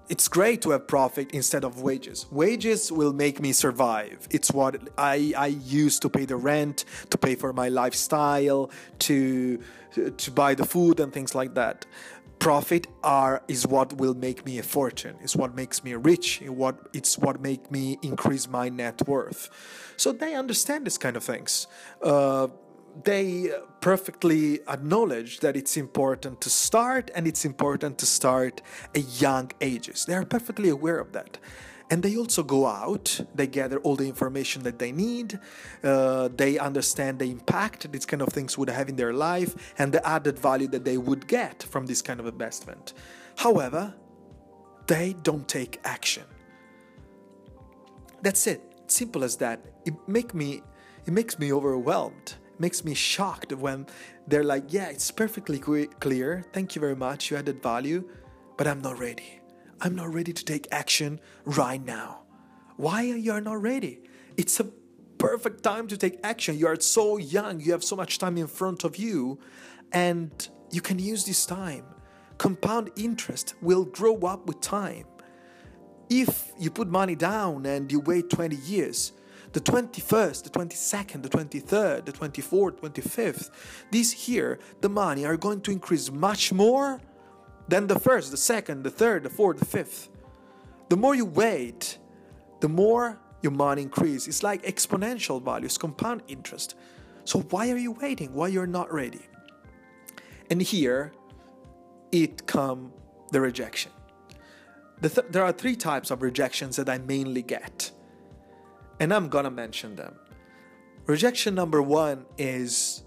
it's 0.09 0.27
great 0.27 0.61
to 0.61 0.71
have 0.71 0.85
profit 0.85 1.31
instead 1.31 1.63
of 1.63 1.81
wages. 1.81 2.25
Wages 2.29 2.91
will 2.91 3.13
make 3.13 3.39
me 3.39 3.53
survive. 3.53 4.27
It's 4.29 4.51
what 4.51 4.89
I, 4.97 5.33
I 5.37 5.47
use 5.47 5.97
to 5.99 6.09
pay 6.09 6.25
the 6.25 6.35
rent, 6.35 6.85
to 7.09 7.17
pay 7.17 7.35
for 7.35 7.53
my 7.53 7.69
lifestyle, 7.69 8.69
to 8.99 9.59
to 10.17 10.31
buy 10.31 10.55
the 10.55 10.65
food 10.65 10.99
and 10.99 11.13
things 11.13 11.35
like 11.35 11.53
that. 11.53 11.85
Profit 12.43 12.87
are 13.05 13.41
is 13.47 13.65
what 13.65 13.93
will 13.93 14.15
make 14.15 14.45
me 14.45 14.59
a 14.59 14.63
fortune. 14.63 15.15
is 15.23 15.33
what 15.33 15.55
makes 15.55 15.81
me 15.81 15.93
rich. 15.93 16.41
What 16.45 16.75
it's 16.91 17.17
what 17.17 17.39
make 17.39 17.71
me 17.71 17.97
increase 18.01 18.49
my 18.49 18.67
net 18.67 19.07
worth. 19.07 19.49
So 19.95 20.11
they 20.11 20.35
understand 20.35 20.85
this 20.85 20.97
kind 20.97 21.15
of 21.15 21.23
things. 21.23 21.67
Uh, 22.01 22.49
they 23.05 23.49
perfectly 23.79 24.59
acknowledge 24.67 25.39
that 25.39 25.55
it's 25.55 25.77
important 25.77 26.41
to 26.41 26.49
start 26.49 27.09
and 27.15 27.27
it's 27.27 27.45
important 27.45 27.97
to 27.99 28.05
start 28.05 28.61
at 28.93 29.21
young 29.21 29.49
ages. 29.61 30.03
They 30.03 30.13
are 30.13 30.25
perfectly 30.25 30.67
aware 30.67 30.99
of 30.99 31.13
that. 31.13 31.37
And 31.93 32.01
they 32.01 32.17
also 32.17 32.41
go 32.41 32.65
out, 32.65 33.21
they 33.35 33.45
gather 33.45 33.77
all 33.81 33.95
the 33.95 34.07
information 34.07 34.63
that 34.63 34.79
they 34.79 34.91
need, 34.91 35.39
uh, 35.83 36.27
they 36.35 36.57
understand 36.57 37.19
the 37.19 37.29
impact 37.29 37.91
these 37.91 38.07
kind 38.07 38.23
of 38.23 38.29
things 38.29 38.57
would 38.57 38.71
have 38.71 38.89
in 38.89 38.95
their 38.95 39.13
life 39.13 39.75
and 39.77 39.93
the 39.93 40.03
added 40.03 40.39
value 40.39 40.67
that 40.69 40.85
they 40.85 40.97
would 40.97 41.27
get 41.27 41.61
from 41.61 41.85
this 41.85 42.01
kind 42.01 42.19
of 42.19 42.25
investment. 42.25 42.93
However, 43.37 43.93
they 44.87 45.13
don't 45.21 45.47
take 45.47 45.79
action. 45.83 46.23
That's 48.23 48.47
it. 48.47 48.61
Simple 48.87 49.23
as 49.23 49.35
that. 49.37 49.63
It 49.85 49.93
make 50.07 50.33
me 50.33 50.63
it 51.05 51.13
makes 51.13 51.37
me 51.37 51.53
overwhelmed 51.53 52.33
makes 52.57 52.83
me 52.83 52.95
shocked 52.95 53.53
when 53.53 53.85
they're 54.25 54.43
like, 54.43 54.63
yeah, 54.69 54.87
it's 54.89 55.11
perfectly 55.11 55.59
clear. 55.59 56.43
Thank 56.53 56.73
you 56.73 56.79
very 56.81 56.95
much. 56.95 57.29
You 57.29 57.37
added 57.37 57.61
value, 57.61 58.09
but 58.57 58.65
I'm 58.65 58.81
not 58.81 58.97
ready. 58.97 59.42
I'm 59.83 59.95
not 59.95 60.13
ready 60.13 60.31
to 60.31 60.45
take 60.45 60.65
action 60.71 61.19
right 61.43 61.83
now. 61.83 62.21
Why 62.77 63.09
are 63.09 63.17
you 63.17 63.41
not 63.41 63.61
ready? 63.61 63.99
It's 64.37 64.57
a 64.61 64.63
perfect 65.17 65.61
time 65.61 65.87
to 65.89 65.97
take 65.97 66.21
action. 66.23 66.57
You 66.57 66.67
are 66.67 66.79
so 66.79 67.17
young, 67.17 67.59
you 67.59 67.73
have 67.73 67.83
so 67.83 67.97
much 67.97 68.17
time 68.17 68.37
in 68.37 68.47
front 68.47 68.85
of 68.85 68.95
you, 68.95 69.39
and 69.91 70.31
you 70.71 70.79
can 70.79 70.99
use 70.99 71.25
this 71.25 71.45
time. 71.45 71.83
Compound 72.37 72.91
interest 72.95 73.55
will 73.61 73.83
grow 73.83 74.17
up 74.19 74.47
with 74.47 74.61
time. 74.61 75.03
If 76.09 76.53
you 76.57 76.71
put 76.71 76.87
money 76.87 77.15
down 77.17 77.65
and 77.65 77.91
you 77.91 77.99
wait 77.99 78.29
20 78.29 78.55
years, 78.55 79.11
the 79.51 79.59
21st, 79.59 80.43
the 80.43 80.49
22nd, 80.49 81.23
the 81.23 81.29
23rd, 81.29 82.05
the 82.05 82.13
24th, 82.13 82.79
25th, 82.79 83.49
these 83.91 84.13
here, 84.13 84.59
the 84.79 84.89
money 84.89 85.25
are 85.25 85.35
going 85.35 85.59
to 85.59 85.71
increase 85.71 86.09
much 86.09 86.53
more 86.53 87.01
than 87.67 87.87
the 87.87 87.99
first, 87.99 88.31
the 88.31 88.37
second, 88.37 88.83
the 88.83 88.89
third, 88.89 89.23
the 89.23 89.29
fourth, 89.29 89.59
the 89.59 89.65
fifth. 89.65 90.09
The 90.89 90.97
more 90.97 91.15
you 91.15 91.25
wait, 91.25 91.97
the 92.59 92.69
more 92.69 93.19
your 93.41 93.51
money 93.51 93.81
increases. 93.83 94.27
It's 94.27 94.43
like 94.43 94.63
exponential 94.63 95.41
values, 95.41 95.77
compound 95.77 96.21
interest. 96.27 96.75
So 97.25 97.39
why 97.41 97.71
are 97.71 97.77
you 97.77 97.91
waiting? 97.91 98.33
Why 98.33 98.49
you're 98.49 98.67
not 98.67 98.91
ready? 98.93 99.21
And 100.49 100.61
here, 100.61 101.13
it 102.11 102.45
come 102.45 102.91
the 103.31 103.41
rejection. 103.41 103.91
The 105.01 105.09
th- 105.09 105.27
there 105.31 105.43
are 105.43 105.51
three 105.51 105.75
types 105.75 106.11
of 106.11 106.21
rejections 106.21 106.75
that 106.75 106.89
I 106.89 106.97
mainly 106.99 107.41
get 107.41 107.91
and 108.99 109.13
I'm 109.13 109.27
gonna 109.27 109.51
mention 109.51 109.95
them. 109.95 110.15
Rejection 111.05 111.55
number 111.55 111.81
one 111.81 112.25
is 112.37 113.03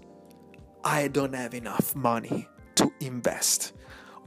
I 0.83 1.07
don't 1.07 1.33
have 1.33 1.53
enough 1.53 1.95
money 1.95 2.47
to 2.75 2.93
invest, 2.99 3.73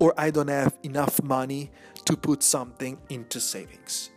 or 0.01 0.15
I 0.19 0.31
don't 0.31 0.49
have 0.49 0.77
enough 0.83 1.23
money 1.23 1.71
to 2.07 2.17
put 2.17 2.43
something 2.43 2.99
into 3.09 3.39
savings. 3.39 4.11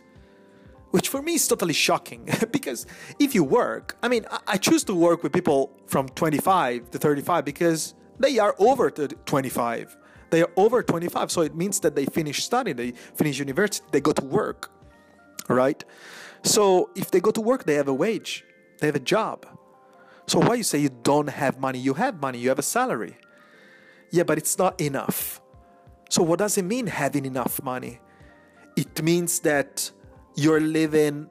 Which 0.90 1.08
for 1.08 1.22
me 1.22 1.34
is 1.34 1.46
totally 1.46 1.74
shocking 1.74 2.28
because 2.50 2.86
if 3.18 3.34
you 3.34 3.44
work, 3.44 3.96
I 4.02 4.08
mean, 4.08 4.26
I 4.46 4.56
choose 4.56 4.82
to 4.84 4.94
work 4.94 5.22
with 5.22 5.32
people 5.32 5.70
from 5.86 6.08
25 6.08 6.90
to 6.90 6.98
35 6.98 7.44
because 7.44 7.94
they 8.18 8.38
are 8.38 8.54
over 8.58 8.90
25. 8.90 9.96
They 10.30 10.42
are 10.42 10.50
over 10.56 10.82
25, 10.82 11.30
so 11.30 11.42
it 11.42 11.54
means 11.54 11.78
that 11.80 11.94
they 11.94 12.06
finish 12.06 12.42
studying, 12.42 12.76
they 12.76 12.92
finish 13.14 13.38
university, 13.38 13.86
they 13.92 14.00
go 14.00 14.10
to 14.12 14.24
work, 14.24 14.70
right? 15.48 15.84
So 16.42 16.90
if 16.96 17.10
they 17.10 17.20
go 17.20 17.30
to 17.30 17.40
work, 17.40 17.64
they 17.64 17.74
have 17.74 17.88
a 17.88 17.94
wage, 17.94 18.44
they 18.80 18.88
have 18.88 18.96
a 18.96 19.00
job. 19.00 19.46
So 20.26 20.40
why 20.40 20.54
you 20.54 20.64
say 20.64 20.78
you 20.78 20.90
don't 21.02 21.28
have 21.28 21.60
money? 21.60 21.78
You 21.78 21.94
have 21.94 22.20
money, 22.20 22.38
you 22.38 22.48
have 22.48 22.58
a 22.58 22.62
salary. 22.62 23.16
Yeah, 24.10 24.24
but 24.24 24.38
it's 24.38 24.58
not 24.58 24.80
enough. 24.80 25.40
So 26.08 26.22
what 26.22 26.38
does 26.38 26.58
it 26.58 26.64
mean 26.64 26.86
having 26.86 27.24
enough 27.24 27.62
money? 27.62 28.00
It 28.76 29.02
means 29.02 29.40
that 29.40 29.90
you're 30.36 30.60
living 30.60 31.28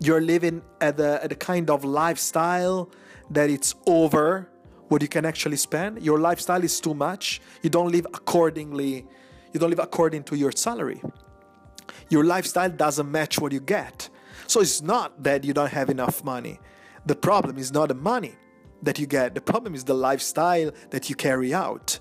you're 0.00 0.20
living 0.20 0.62
at 0.80 0.98
a, 0.98 1.22
at 1.22 1.30
a 1.30 1.36
kind 1.36 1.70
of 1.70 1.84
lifestyle 1.84 2.90
that 3.30 3.48
it's 3.48 3.74
over 3.86 4.48
what 4.88 5.00
you 5.00 5.06
can 5.06 5.24
actually 5.24 5.56
spend. 5.56 6.02
Your 6.02 6.18
lifestyle 6.18 6.64
is 6.64 6.80
too 6.80 6.92
much. 6.92 7.40
You 7.62 7.70
don't 7.70 7.92
live 7.92 8.06
accordingly. 8.12 9.06
You 9.52 9.60
don't 9.60 9.70
live 9.70 9.78
according 9.78 10.24
to 10.24 10.36
your 10.36 10.50
salary. 10.50 11.00
Your 12.10 12.24
lifestyle 12.24 12.68
doesn't 12.68 13.10
match 13.10 13.38
what 13.38 13.52
you 13.52 13.60
get. 13.60 14.08
So 14.48 14.60
it's 14.60 14.82
not 14.82 15.22
that 15.22 15.44
you 15.44 15.54
don't 15.54 15.70
have 15.70 15.88
enough 15.88 16.24
money. 16.24 16.58
The 17.06 17.14
problem 17.14 17.56
is 17.56 17.72
not 17.72 17.88
the 17.88 17.94
money 17.94 18.34
that 18.82 18.98
you 18.98 19.06
get, 19.06 19.34
the 19.34 19.40
problem 19.40 19.74
is 19.74 19.84
the 19.84 19.94
lifestyle 19.94 20.72
that 20.90 21.08
you 21.08 21.14
carry 21.14 21.54
out. 21.54 22.00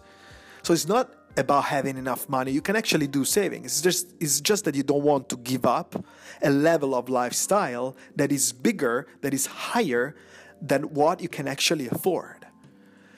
So 0.64 0.74
it's 0.74 0.88
not 0.88 1.12
about 1.38 1.66
having 1.66 1.98
enough 1.98 2.28
money. 2.28 2.52
You 2.52 2.62
can 2.62 2.76
actually 2.76 3.08
do 3.08 3.24
savings. 3.26 3.66
It's 3.66 3.82
just 3.82 4.14
it's 4.20 4.42
just 4.42 4.66
that 4.66 4.76
you 4.76 4.84
don't 4.84 5.04
want 5.04 5.30
to 5.30 5.38
give 5.38 5.66
up 5.66 6.04
a 6.42 6.50
level 6.50 6.94
of 6.96 7.10
lifestyle 7.10 7.96
that 8.16 8.32
is 8.32 8.52
bigger, 8.52 9.08
that 9.22 9.34
is 9.34 9.46
higher 9.46 10.16
than 10.62 10.84
what 10.94 11.22
you 11.22 11.30
can 11.30 11.48
actually 11.48 11.88
afford. 11.88 12.46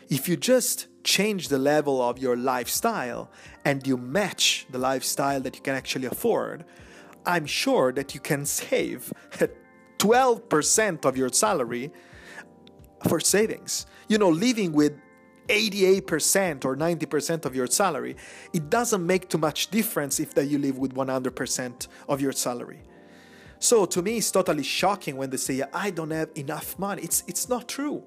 If 0.09 0.29
you 0.29 0.37
just 0.37 0.87
change 1.03 1.49
the 1.49 1.57
level 1.57 2.01
of 2.01 2.17
your 2.17 2.37
lifestyle 2.37 3.29
and 3.65 3.85
you 3.85 3.97
match 3.97 4.65
the 4.69 4.77
lifestyle 4.77 5.41
that 5.41 5.55
you 5.55 5.61
can 5.61 5.75
actually 5.75 6.05
afford, 6.05 6.65
I'm 7.25 7.45
sure 7.45 7.91
that 7.93 8.13
you 8.13 8.19
can 8.19 8.45
save 8.45 9.11
12% 9.97 11.05
of 11.05 11.17
your 11.17 11.29
salary 11.29 11.91
for 13.07 13.19
savings. 13.19 13.85
You 14.07 14.17
know, 14.17 14.29
living 14.29 14.73
with 14.73 14.93
88% 15.47 16.65
or 16.65 16.75
90% 16.75 17.45
of 17.45 17.55
your 17.55 17.67
salary, 17.67 18.15
it 18.53 18.69
doesn't 18.69 19.05
make 19.05 19.29
too 19.29 19.37
much 19.37 19.69
difference 19.69 20.19
if 20.19 20.33
that 20.35 20.45
you 20.45 20.57
live 20.57 20.77
with 20.77 20.93
100% 20.93 21.87
of 22.07 22.21
your 22.21 22.31
salary. 22.31 22.81
So 23.59 23.85
to 23.85 24.01
me, 24.01 24.17
it's 24.17 24.31
totally 24.31 24.63
shocking 24.63 25.17
when 25.17 25.29
they 25.29 25.37
say, 25.37 25.63
I 25.73 25.89
don't 25.89 26.11
have 26.11 26.29
enough 26.35 26.77
money. 26.77 27.03
It's, 27.03 27.23
it's 27.27 27.47
not 27.47 27.67
true. 27.67 28.03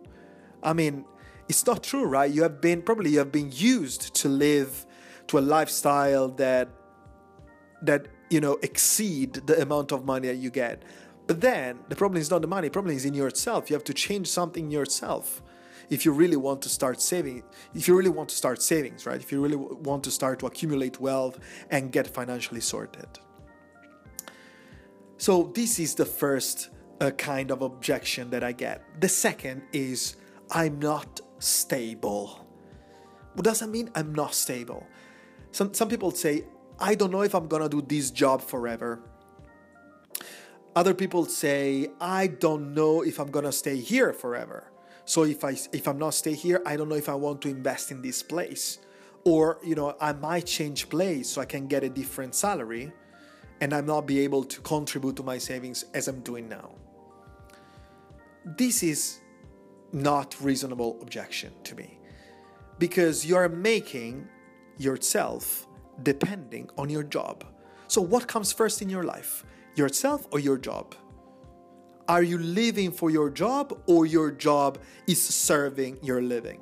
I 0.62 0.72
mean, 0.72 1.04
it's 1.48 1.66
not 1.66 1.82
true, 1.82 2.04
right? 2.04 2.30
You 2.30 2.42
have 2.42 2.60
been, 2.60 2.82
probably 2.82 3.10
you 3.10 3.18
have 3.18 3.32
been 3.32 3.50
used 3.52 4.14
to 4.16 4.28
live 4.28 4.86
to 5.28 5.38
a 5.38 5.40
lifestyle 5.40 6.28
that, 6.28 6.68
that 7.82 8.08
you 8.30 8.40
know 8.40 8.58
exceed 8.62 9.34
the 9.34 9.60
amount 9.60 9.92
of 9.92 10.04
money 10.04 10.28
that 10.28 10.36
you 10.36 10.50
get 10.50 10.82
but 11.26 11.40
then 11.40 11.78
the 11.88 11.96
problem 11.96 12.20
is 12.20 12.30
not 12.30 12.42
the 12.42 12.48
money 12.48 12.68
the 12.68 12.72
problem 12.72 12.94
is 12.94 13.04
in 13.04 13.14
yourself 13.14 13.70
you 13.70 13.74
have 13.74 13.84
to 13.84 13.94
change 13.94 14.26
something 14.26 14.64
in 14.64 14.70
yourself 14.70 15.42
if 15.90 16.04
you 16.04 16.12
really 16.12 16.36
want 16.36 16.62
to 16.62 16.68
start 16.68 17.00
saving 17.00 17.42
if 17.74 17.86
you 17.88 17.96
really 17.96 18.10
want 18.10 18.28
to 18.28 18.36
start 18.36 18.62
savings 18.62 19.06
right? 19.06 19.20
If 19.20 19.32
you 19.32 19.42
really 19.42 19.56
want 19.56 20.04
to 20.04 20.10
start 20.10 20.38
to 20.40 20.46
accumulate 20.46 21.00
wealth 21.00 21.38
and 21.70 21.92
get 21.92 22.06
financially 22.06 22.60
sorted. 22.60 23.08
So 25.18 25.50
this 25.54 25.78
is 25.78 25.94
the 25.94 26.04
first 26.04 26.70
uh, 27.00 27.10
kind 27.12 27.50
of 27.50 27.62
objection 27.62 28.30
that 28.30 28.42
i 28.42 28.52
get. 28.52 28.82
The 29.00 29.08
second 29.08 29.62
is 29.72 30.16
i'm 30.50 30.78
not 30.78 31.20
stable. 31.38 32.46
What 33.34 33.44
does 33.44 33.60
that 33.60 33.68
mean? 33.68 33.90
I'm 33.94 34.14
not 34.14 34.34
stable. 34.34 34.86
Some, 35.50 35.74
some 35.74 35.88
people 35.88 36.10
say 36.10 36.44
I 36.78 36.94
don't 36.94 37.10
know 37.10 37.22
if 37.22 37.34
I'm 37.34 37.48
gonna 37.48 37.68
do 37.68 37.80
this 37.80 38.10
job 38.10 38.42
forever. 38.42 39.00
Other 40.74 40.92
people 40.92 41.24
say, 41.24 41.88
I 42.00 42.26
don't 42.26 42.74
know 42.74 43.00
if 43.00 43.18
I'm 43.18 43.30
gonna 43.30 43.52
stay 43.52 43.76
here 43.76 44.12
forever. 44.12 44.70
So 45.06 45.24
if 45.24 45.44
I 45.44 45.56
if 45.72 45.88
I'm 45.88 45.98
not 45.98 46.14
stay 46.14 46.34
here, 46.34 46.60
I 46.66 46.76
don't 46.76 46.88
know 46.88 46.96
if 46.96 47.08
I 47.08 47.14
want 47.14 47.40
to 47.42 47.48
invest 47.48 47.90
in 47.90 48.02
this 48.02 48.22
place. 48.22 48.78
Or, 49.24 49.58
you 49.64 49.74
know, 49.74 49.96
I 50.00 50.12
might 50.12 50.46
change 50.46 50.88
place 50.88 51.30
so 51.30 51.40
I 51.40 51.46
can 51.46 51.66
get 51.66 51.82
a 51.82 51.88
different 51.88 52.34
salary 52.34 52.92
and 53.60 53.72
I'm 53.72 53.86
not 53.86 54.06
be 54.06 54.20
able 54.20 54.44
to 54.44 54.60
contribute 54.60 55.16
to 55.16 55.22
my 55.22 55.38
savings 55.38 55.84
as 55.94 56.06
I'm 56.06 56.20
doing 56.20 56.48
now. 56.48 56.70
This 58.44 58.82
is 58.82 59.20
not 59.92 60.36
reasonable 60.40 60.98
objection 61.02 61.52
to 61.64 61.74
me 61.74 61.98
because 62.78 63.26
you're 63.26 63.48
making 63.48 64.28
yourself 64.78 65.66
depending 66.02 66.68
on 66.76 66.88
your 66.88 67.02
job. 67.02 67.44
So, 67.88 68.00
what 68.00 68.28
comes 68.28 68.52
first 68.52 68.82
in 68.82 68.88
your 68.88 69.04
life? 69.04 69.44
Yourself 69.74 70.26
or 70.30 70.38
your 70.38 70.58
job? 70.58 70.94
Are 72.08 72.22
you 72.22 72.38
living 72.38 72.92
for 72.92 73.10
your 73.10 73.30
job 73.30 73.82
or 73.86 74.06
your 74.06 74.30
job 74.30 74.78
is 75.06 75.22
serving 75.22 75.98
your 76.02 76.22
living? 76.22 76.60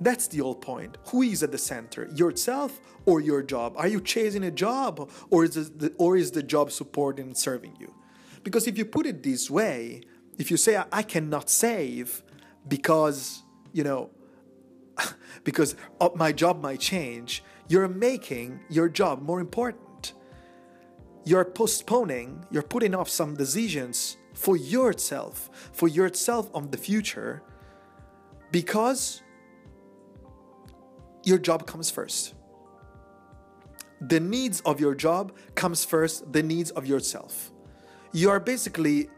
That's 0.00 0.28
the 0.28 0.38
whole 0.38 0.54
point. 0.54 0.98
Who 1.08 1.22
is 1.22 1.42
at 1.42 1.50
the 1.50 1.58
center? 1.58 2.08
Yourself 2.14 2.78
or 3.06 3.20
your 3.20 3.42
job? 3.42 3.74
Are 3.76 3.88
you 3.88 4.00
chasing 4.00 4.44
a 4.44 4.50
job 4.50 5.10
or 5.30 5.44
is 5.44 5.54
the, 5.54 5.92
or 5.98 6.16
is 6.16 6.30
the 6.30 6.42
job 6.42 6.70
supporting 6.70 7.26
and 7.26 7.36
serving 7.36 7.76
you? 7.80 7.94
Because 8.44 8.66
if 8.66 8.78
you 8.78 8.84
put 8.84 9.06
it 9.06 9.22
this 9.22 9.50
way, 9.50 10.02
if 10.38 10.50
you 10.50 10.56
say 10.56 10.82
I 10.92 11.02
cannot 11.02 11.50
save 11.50 12.22
because, 12.68 13.42
you 13.72 13.82
know, 13.82 14.10
because 15.44 15.74
uh, 16.00 16.10
my 16.14 16.32
job 16.32 16.62
might 16.62 16.80
change, 16.80 17.42
you're 17.68 17.88
making 17.88 18.60
your 18.68 18.88
job 18.88 19.22
more 19.22 19.40
important. 19.40 19.82
You're 21.24 21.44
postponing, 21.44 22.44
you're 22.50 22.62
putting 22.62 22.94
off 22.94 23.08
some 23.08 23.34
decisions 23.34 24.16
for 24.34 24.56
yourself, 24.56 25.50
for 25.72 25.88
yourself 25.88 26.50
of 26.54 26.70
the 26.70 26.78
future 26.78 27.42
because 28.50 29.22
your 31.24 31.38
job 31.38 31.66
comes 31.66 31.90
first. 31.90 32.34
The 34.00 34.20
needs 34.20 34.60
of 34.60 34.80
your 34.80 34.94
job 34.94 35.32
comes 35.54 35.84
first, 35.84 36.32
the 36.32 36.42
needs 36.42 36.70
of 36.70 36.86
yourself. 36.86 37.50
You 38.12 38.30
are 38.30 38.40
basically 38.40 39.10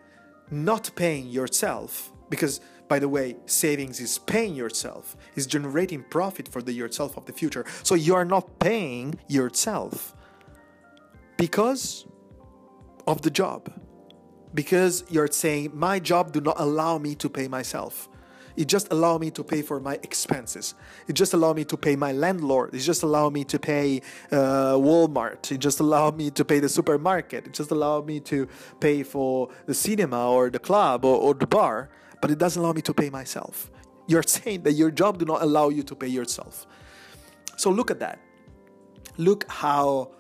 not 0.51 0.91
paying 0.97 1.29
yourself 1.29 2.13
because 2.29 2.61
by 2.89 2.99
the 2.99 3.09
way 3.09 3.37
savings 3.47 4.01
is 4.01 4.19
paying 4.19 4.55
yourself 4.55 5.17
is 5.37 5.47
generating 5.47 6.03
profit 6.11 6.49
for 6.49 6.61
the 6.61 6.73
yourself 6.73 7.17
of 7.17 7.25
the 7.27 7.33
future 7.33 7.65
so 7.85 7.95
you 7.95 8.17
are 8.17 8.25
not 8.25 8.59
paying 8.59 9.17
yourself 9.29 10.17
because 11.41 12.07
of 13.07 13.23
the 13.23 13.31
job 13.31 13.73
because 14.53 15.05
you're 15.09 15.33
saying 15.45 15.71
my 15.73 15.99
job 15.99 16.33
do 16.33 16.41
not 16.41 16.57
allow 16.61 16.99
me 16.99 17.15
to 17.15 17.29
pay 17.29 17.49
myself 17.49 18.11
it 18.57 18.69
just 18.69 18.93
allow 18.93 19.17
me 19.17 19.31
to 19.31 19.43
pay 19.43 19.63
for 19.63 19.81
my 19.81 19.95
expenses. 20.03 20.75
It 21.09 21.15
just 21.15 21.33
allow 21.33 21.53
me 21.55 21.65
to 21.65 21.77
pay 21.79 21.97
my 21.97 22.13
landlord. 22.13 22.75
It 22.75 22.81
just 22.81 23.03
allow 23.03 23.31
me 23.31 23.45
to 23.45 23.59
pay 23.59 24.03
uh, 24.31 24.75
Walmart. 24.75 25.51
It 25.51 25.59
just 25.59 25.81
allow 25.81 26.11
me 26.11 26.31
to 26.33 26.45
pay 26.45 26.59
the 26.59 26.69
supermarket. 26.69 27.47
It 27.47 27.55
just 27.55 27.71
allow 27.71 28.03
me 28.03 28.21
to 28.33 28.49
pay 28.81 29.03
for 29.03 29.49
the 29.65 29.73
cinema 29.73 30.31
or 30.31 30.51
the 30.51 30.59
club 30.59 31.07
or, 31.07 31.17
or 31.17 31.33
the 31.33 31.47
bar. 31.47 31.89
But 32.21 32.31
it 32.31 32.39
doesn't 32.39 32.61
allow 32.61 32.75
me 32.75 32.83
to 32.83 32.93
pay 32.93 33.09
myself. 33.09 33.71
You're 34.07 34.23
saying 34.37 34.65
that 34.65 34.73
your 34.73 34.91
job 34.91 35.19
do 35.19 35.25
not 35.25 35.41
allow 35.41 35.71
you 35.71 35.83
to 35.85 35.95
pay 35.95 36.09
yourself. 36.09 36.67
So 37.57 37.71
look 37.71 37.91
at 37.91 38.01
that. 38.01 38.19
Look 39.17 39.49
how 39.49 40.11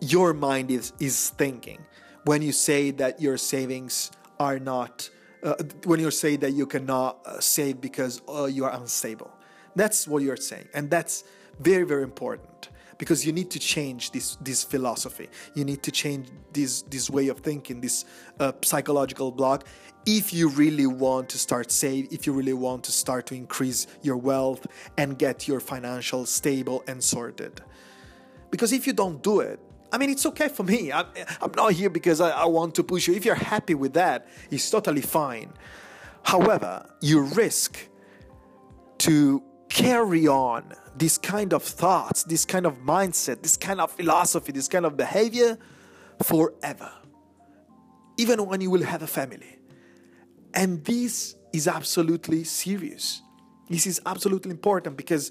your 0.00 0.32
mind 0.32 0.70
is 0.70 0.92
is 1.00 1.30
thinking 1.30 1.84
when 2.24 2.42
you 2.42 2.52
say 2.52 2.90
that 2.90 3.20
your 3.20 3.36
savings 3.36 4.10
are 4.38 4.58
not 4.58 5.10
uh, 5.42 5.54
when 5.84 6.00
you 6.00 6.10
say 6.10 6.36
that 6.36 6.52
you 6.52 6.66
cannot 6.66 7.20
uh, 7.24 7.40
save 7.40 7.80
because 7.80 8.22
uh, 8.28 8.44
you 8.44 8.64
are 8.64 8.74
unstable. 8.74 9.30
That's 9.76 10.08
what 10.08 10.22
you're 10.22 10.36
saying, 10.36 10.68
and 10.74 10.90
that's 10.90 11.24
very 11.60 11.84
very 11.84 12.02
important 12.02 12.70
because 12.98 13.24
you 13.24 13.32
need 13.32 13.50
to 13.50 13.58
change 13.58 14.10
this 14.10 14.36
this 14.40 14.64
philosophy. 14.64 15.28
You 15.54 15.64
need 15.64 15.82
to 15.84 15.90
change 15.90 16.28
this 16.52 16.82
this 16.82 17.08
way 17.08 17.28
of 17.28 17.38
thinking, 17.38 17.80
this 17.80 18.04
uh, 18.40 18.52
psychological 18.62 19.30
block. 19.30 19.66
If 20.06 20.32
you 20.32 20.48
really 20.48 20.86
want 20.86 21.28
to 21.30 21.38
start 21.38 21.70
save, 21.70 22.12
if 22.12 22.26
you 22.26 22.32
really 22.32 22.54
want 22.54 22.82
to 22.84 22.92
start 22.92 23.26
to 23.26 23.34
increase 23.34 23.86
your 24.02 24.16
wealth 24.16 24.66
and 24.96 25.18
get 25.18 25.46
your 25.46 25.60
financial 25.60 26.24
stable 26.26 26.82
and 26.86 27.02
sorted, 27.02 27.60
because 28.50 28.72
if 28.72 28.86
you 28.86 28.92
don't 28.92 29.22
do 29.22 29.40
it, 29.40 29.60
I 29.90 29.98
mean, 29.98 30.10
it's 30.10 30.26
okay 30.26 30.48
for 30.48 30.62
me. 30.62 30.92
I'm, 30.92 31.06
I'm 31.40 31.52
not 31.52 31.72
here 31.72 31.90
because 31.90 32.20
I, 32.20 32.30
I 32.30 32.44
want 32.46 32.74
to 32.76 32.84
push 32.84 33.08
you. 33.08 33.14
If 33.14 33.24
you're 33.24 33.34
happy 33.34 33.74
with 33.74 33.94
that, 33.94 34.28
it's 34.50 34.70
totally 34.70 35.00
fine. 35.00 35.52
However, 36.22 36.86
you 37.00 37.22
risk 37.22 37.78
to 38.98 39.42
carry 39.68 40.26
on 40.26 40.74
this 40.96 41.16
kind 41.16 41.52
of 41.52 41.62
thoughts, 41.62 42.24
this 42.24 42.44
kind 42.44 42.66
of 42.66 42.78
mindset, 42.78 43.42
this 43.42 43.56
kind 43.56 43.80
of 43.80 43.92
philosophy, 43.92 44.52
this 44.52 44.68
kind 44.68 44.84
of 44.84 44.96
behavior 44.96 45.56
forever, 46.22 46.90
even 48.16 48.44
when 48.46 48.60
you 48.60 48.70
will 48.70 48.82
have 48.82 49.02
a 49.02 49.06
family. 49.06 49.58
And 50.54 50.84
this 50.84 51.36
is 51.52 51.68
absolutely 51.68 52.44
serious. 52.44 53.22
This 53.68 53.86
is 53.86 54.00
absolutely 54.04 54.50
important 54.50 54.96
because 54.96 55.30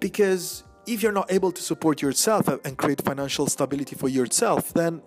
because 0.00 0.64
if 0.86 1.02
you're 1.02 1.12
not 1.12 1.32
able 1.32 1.52
to 1.52 1.62
support 1.62 2.02
yourself 2.02 2.48
and 2.48 2.76
create 2.76 3.02
financial 3.02 3.46
stability 3.46 3.96
for 3.96 4.08
yourself, 4.08 4.72
then 4.72 5.02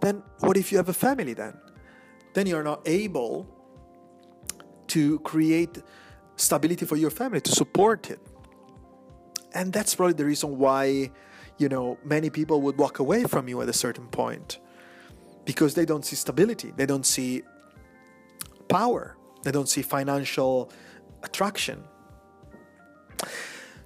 then 0.00 0.22
what 0.40 0.56
if 0.56 0.70
you 0.70 0.78
have 0.78 0.88
a 0.88 0.94
family 0.94 1.32
then? 1.32 1.56
Then 2.34 2.46
you're 2.46 2.62
not 2.62 2.82
able 2.86 3.46
to 4.88 5.18
create 5.20 5.82
stability 6.36 6.84
for 6.84 6.96
your 6.96 7.10
family 7.10 7.40
to 7.40 7.52
support 7.52 8.10
it. 8.10 8.20
And 9.54 9.72
that's 9.72 9.94
probably 9.94 10.14
the 10.14 10.24
reason 10.24 10.58
why, 10.58 11.10
you 11.58 11.68
know, 11.68 11.96
many 12.04 12.28
people 12.28 12.60
would 12.62 12.76
walk 12.76 12.98
away 12.98 13.24
from 13.24 13.48
you 13.48 13.62
at 13.62 13.68
a 13.68 13.72
certain 13.72 14.08
point. 14.08 14.58
Because 15.44 15.74
they 15.74 15.84
don't 15.84 16.04
see 16.04 16.16
stability, 16.16 16.72
they 16.76 16.86
don't 16.86 17.06
see 17.06 17.42
power, 18.68 19.16
they 19.42 19.52
don't 19.52 19.68
see 19.68 19.82
financial 19.82 20.72
attraction. 21.22 21.84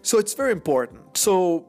So 0.09 0.17
it's 0.17 0.33
very 0.33 0.53
important. 0.53 1.19
So 1.19 1.67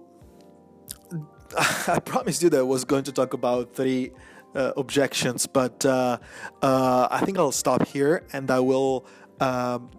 I 1.90 2.00
promised 2.00 2.42
you 2.42 2.50
that 2.52 2.60
I 2.60 2.70
was 2.76 2.86
going 2.86 3.04
to 3.04 3.12
talk 3.12 3.34
about 3.34 3.74
three 3.76 4.14
uh, 4.56 4.72
objections, 4.78 5.46
but 5.46 5.86
uh, 5.86 6.20
uh, 6.62 7.10
I 7.12 7.20
think 7.26 7.38
I'll 7.38 7.52
stop 7.52 7.86
here 7.86 8.26
and 8.32 8.50
I 8.50 8.62
will 8.62 9.06
um, 9.42 9.92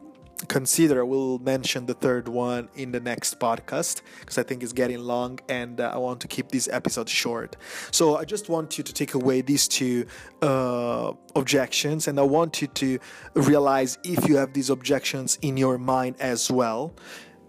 consider, 0.48 1.00
I 1.00 1.02
will 1.02 1.38
mention 1.40 1.84
the 1.84 1.92
third 1.92 2.28
one 2.28 2.70
in 2.76 2.92
the 2.92 3.00
next 3.00 3.38
podcast 3.38 4.00
because 4.20 4.38
I 4.38 4.42
think 4.42 4.62
it's 4.62 4.72
getting 4.72 5.00
long 5.00 5.38
and 5.50 5.78
uh, 5.78 5.92
I 5.92 5.98
want 5.98 6.22
to 6.22 6.26
keep 6.26 6.48
this 6.48 6.66
episode 6.66 7.10
short. 7.10 7.56
So 7.90 8.16
I 8.16 8.24
just 8.24 8.48
want 8.48 8.78
you 8.78 8.84
to 8.84 8.92
take 8.94 9.12
away 9.12 9.42
these 9.42 9.68
two 9.68 10.06
uh, 10.40 11.12
objections 11.36 12.08
and 12.08 12.18
I 12.18 12.22
want 12.22 12.62
you 12.62 12.68
to 12.68 12.98
realize 13.34 13.98
if 14.02 14.26
you 14.26 14.38
have 14.38 14.54
these 14.54 14.70
objections 14.70 15.38
in 15.42 15.58
your 15.58 15.76
mind 15.76 16.16
as 16.20 16.50
well 16.50 16.94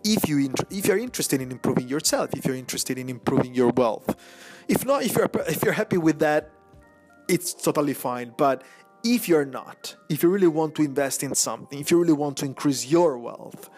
if 0.03 0.27
you 0.27 0.39
int- 0.39 0.63
if 0.69 0.87
you're 0.87 0.97
interested 0.97 1.41
in 1.41 1.51
improving 1.51 1.87
yourself, 1.87 2.33
if 2.33 2.45
you're 2.45 2.55
interested 2.55 2.97
in 2.97 3.09
improving 3.09 3.53
your 3.53 3.71
wealth. 3.71 4.15
If 4.67 4.85
not, 4.85 5.03
if 5.03 5.15
you're 5.15 5.29
if 5.47 5.63
you're 5.63 5.73
happy 5.73 5.97
with 5.97 6.19
that, 6.19 6.51
it's 7.27 7.53
totally 7.53 7.93
fine. 7.93 8.33
But 8.37 8.63
if 9.03 9.27
you're 9.27 9.45
not, 9.45 9.95
if 10.09 10.23
you 10.23 10.29
really 10.29 10.47
want 10.47 10.75
to 10.75 10.83
invest 10.83 11.23
in 11.23 11.35
something, 11.35 11.79
if 11.79 11.91
you 11.91 11.99
really 11.99 12.13
want 12.13 12.37
to 12.37 12.45
increase 12.45 12.85
your 12.85 13.17
wealth, 13.17 13.69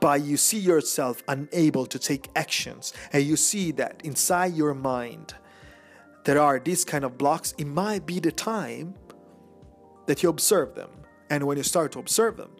but 0.00 0.22
you 0.22 0.36
see 0.36 0.58
yourself 0.58 1.22
unable 1.28 1.86
to 1.86 1.98
take 1.98 2.28
actions, 2.36 2.92
and 3.12 3.22
you 3.22 3.36
see 3.36 3.72
that 3.72 4.00
inside 4.04 4.54
your 4.54 4.74
mind 4.74 5.34
there 6.24 6.40
are 6.40 6.58
these 6.60 6.84
kind 6.84 7.04
of 7.04 7.18
blocks, 7.18 7.52
it 7.58 7.66
might 7.66 8.06
be 8.06 8.20
the 8.20 8.30
time 8.30 8.94
that 10.06 10.22
you 10.22 10.28
observe 10.28 10.74
them. 10.74 10.90
And 11.30 11.44
when 11.44 11.56
you 11.56 11.62
start 11.62 11.92
to 11.92 11.98
observe 11.98 12.36
them, 12.36 12.50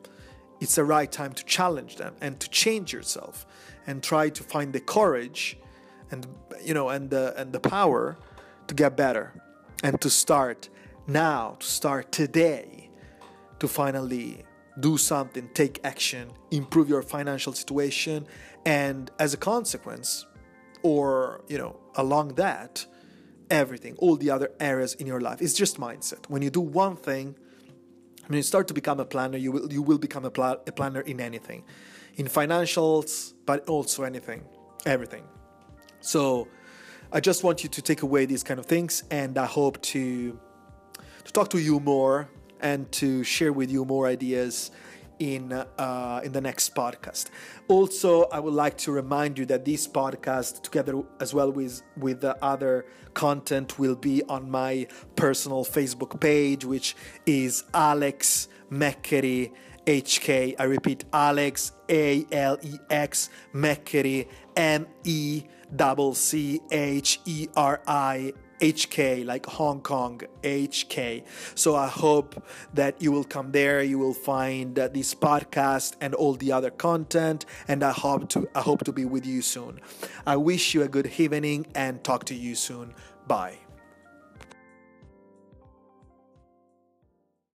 it's 0.63 0.77
the 0.77 0.85
right 0.85 1.11
time 1.11 1.33
to 1.33 1.45
challenge 1.45 1.97
them 1.97 2.15
and 2.21 2.39
to 2.39 2.49
change 2.49 2.93
yourself 2.93 3.47
and 3.87 4.03
try 4.03 4.29
to 4.29 4.43
find 4.45 4.73
the 4.73 4.81
courage 4.81 5.59
and 6.13 6.27
you 6.63 6.73
know 6.73 6.89
and 6.89 7.11
the 7.11 7.35
and 7.41 7.53
the 7.53 7.61
power 7.61 8.17
to 8.69 8.75
get 8.75 8.97
better 8.97 9.27
and 9.83 10.01
to 10.01 10.09
start 10.09 10.69
now 11.09 11.57
to 11.59 11.67
start 11.67 12.13
today 12.13 12.89
to 13.59 13.67
finally 13.67 14.45
do 14.79 14.97
something 14.97 15.51
take 15.53 15.81
action 15.83 16.31
improve 16.53 16.89
your 16.89 17.03
financial 17.03 17.53
situation 17.53 18.25
and 18.65 19.11
as 19.19 19.35
a 19.35 19.37
consequence 19.37 20.27
or 20.83 21.43
you 21.49 21.59
know 21.59 21.77
along 21.97 22.29
that 22.35 22.87
everything 23.51 23.95
all 23.99 24.17
the 24.17 24.31
other 24.31 24.51
areas 24.59 24.95
in 24.95 25.07
your 25.07 25.21
life. 25.21 25.43
It's 25.43 25.53
just 25.53 25.79
mindset. 25.79 26.29
When 26.29 26.43
you 26.43 26.51
do 26.51 26.61
one 26.61 26.97
thing 26.97 27.37
when 28.27 28.37
you 28.37 28.43
start 28.43 28.69
to 28.69 28.75
become 28.75 29.01
a 29.01 29.05
planner, 29.05 29.39
you 29.39 29.53
will 29.53 29.73
you 29.73 29.83
will 29.83 29.99
become 29.99 30.25
a, 30.25 30.31
pl- 30.31 30.63
a 30.67 30.73
planner 30.73 31.01
in 31.01 31.21
anything, 31.21 31.65
in 32.17 32.27
financials, 32.27 33.35
but 33.47 33.69
also 33.69 34.05
anything, 34.05 34.45
everything. 34.87 35.25
So, 36.01 36.49
I 37.13 37.21
just 37.21 37.45
want 37.45 37.63
you 37.63 37.69
to 37.69 37.83
take 37.83 38.03
away 38.03 38.27
these 38.27 38.43
kind 38.43 38.59
of 38.59 38.67
things, 38.67 39.05
and 39.11 39.39
I 39.39 39.47
hope 39.47 39.81
to 39.83 40.39
to 41.25 41.33
talk 41.33 41.51
to 41.51 41.59
you 41.59 41.81
more 41.81 42.29
and 42.61 42.91
to 42.93 43.25
share 43.25 43.53
with 43.53 43.71
you 43.71 43.85
more 43.85 44.07
ideas 44.07 44.71
in 45.23 45.53
uh, 45.53 46.21
in 46.25 46.33
the 46.33 46.41
next 46.41 46.75
podcast. 46.75 47.31
Also, 47.69 48.25
I 48.25 48.41
would 48.41 48.55
like 48.55 48.77
to 48.79 48.93
remind 48.93 49.39
you 49.39 49.47
that 49.47 49.65
this 49.65 49.87
podcast, 49.87 50.63
together 50.63 51.01
as 51.21 51.33
well 51.33 51.51
with 51.53 51.83
with 51.97 52.21
the 52.21 52.37
other 52.45 52.87
content, 53.15 53.79
will 53.79 53.95
be 53.95 54.23
on 54.25 54.51
my 54.51 54.89
personal 55.15 55.65
Facebook 55.65 56.21
page, 56.21 56.65
which 56.65 56.97
is 57.25 57.63
Alex 57.73 58.49
Meccheri 58.71 59.53
HK. 59.87 60.57
I 60.59 60.65
repeat, 60.65 61.05
Alex 61.13 61.73
A 61.89 62.27
L 62.33 62.59
E 62.63 62.79
X 62.91 63.31
Meccheri 63.55 64.27
M 64.57 64.89
E 65.05 65.45
double 65.75 66.15
C 66.15 66.61
H 66.73 67.21
E 67.27 67.47
R 67.57 67.81
I 67.87 68.33
HK, 68.63 69.27
like 69.27 69.45
Hong 69.47 69.81
Kong 69.81 70.21
HK. 70.43 71.25
So 71.55 71.75
I 71.75 71.89
hope 71.89 72.43
that 72.73 73.03
you 73.03 73.11
will 73.11 73.25
come 73.25 73.51
there. 73.51 73.83
You 73.83 73.99
will 73.99 74.15
find 74.15 74.79
uh, 74.79 74.89
this 74.89 75.15
podcast 75.15 75.97
and 76.01 76.15
all 76.15 76.35
the 76.35 76.53
other 76.53 76.71
content, 76.71 77.45
and 77.67 77.83
I 77.83 77.93
hope 77.93 78.29
to 78.31 78.49
I 78.55 78.61
hope 78.61 78.85
to 78.85 78.93
be 78.93 79.05
with 79.05 79.27
you 79.27 79.43
soon. 79.43 79.81
I 80.27 80.37
wish 80.37 80.75
you 80.75 80.83
a 80.83 80.89
good 80.89 81.11
evening 81.19 81.67
and 81.75 82.03
talk 82.05 82.25
to 82.27 82.35
you 82.35 82.55
soon. 82.55 82.95
Bye. 83.27 83.59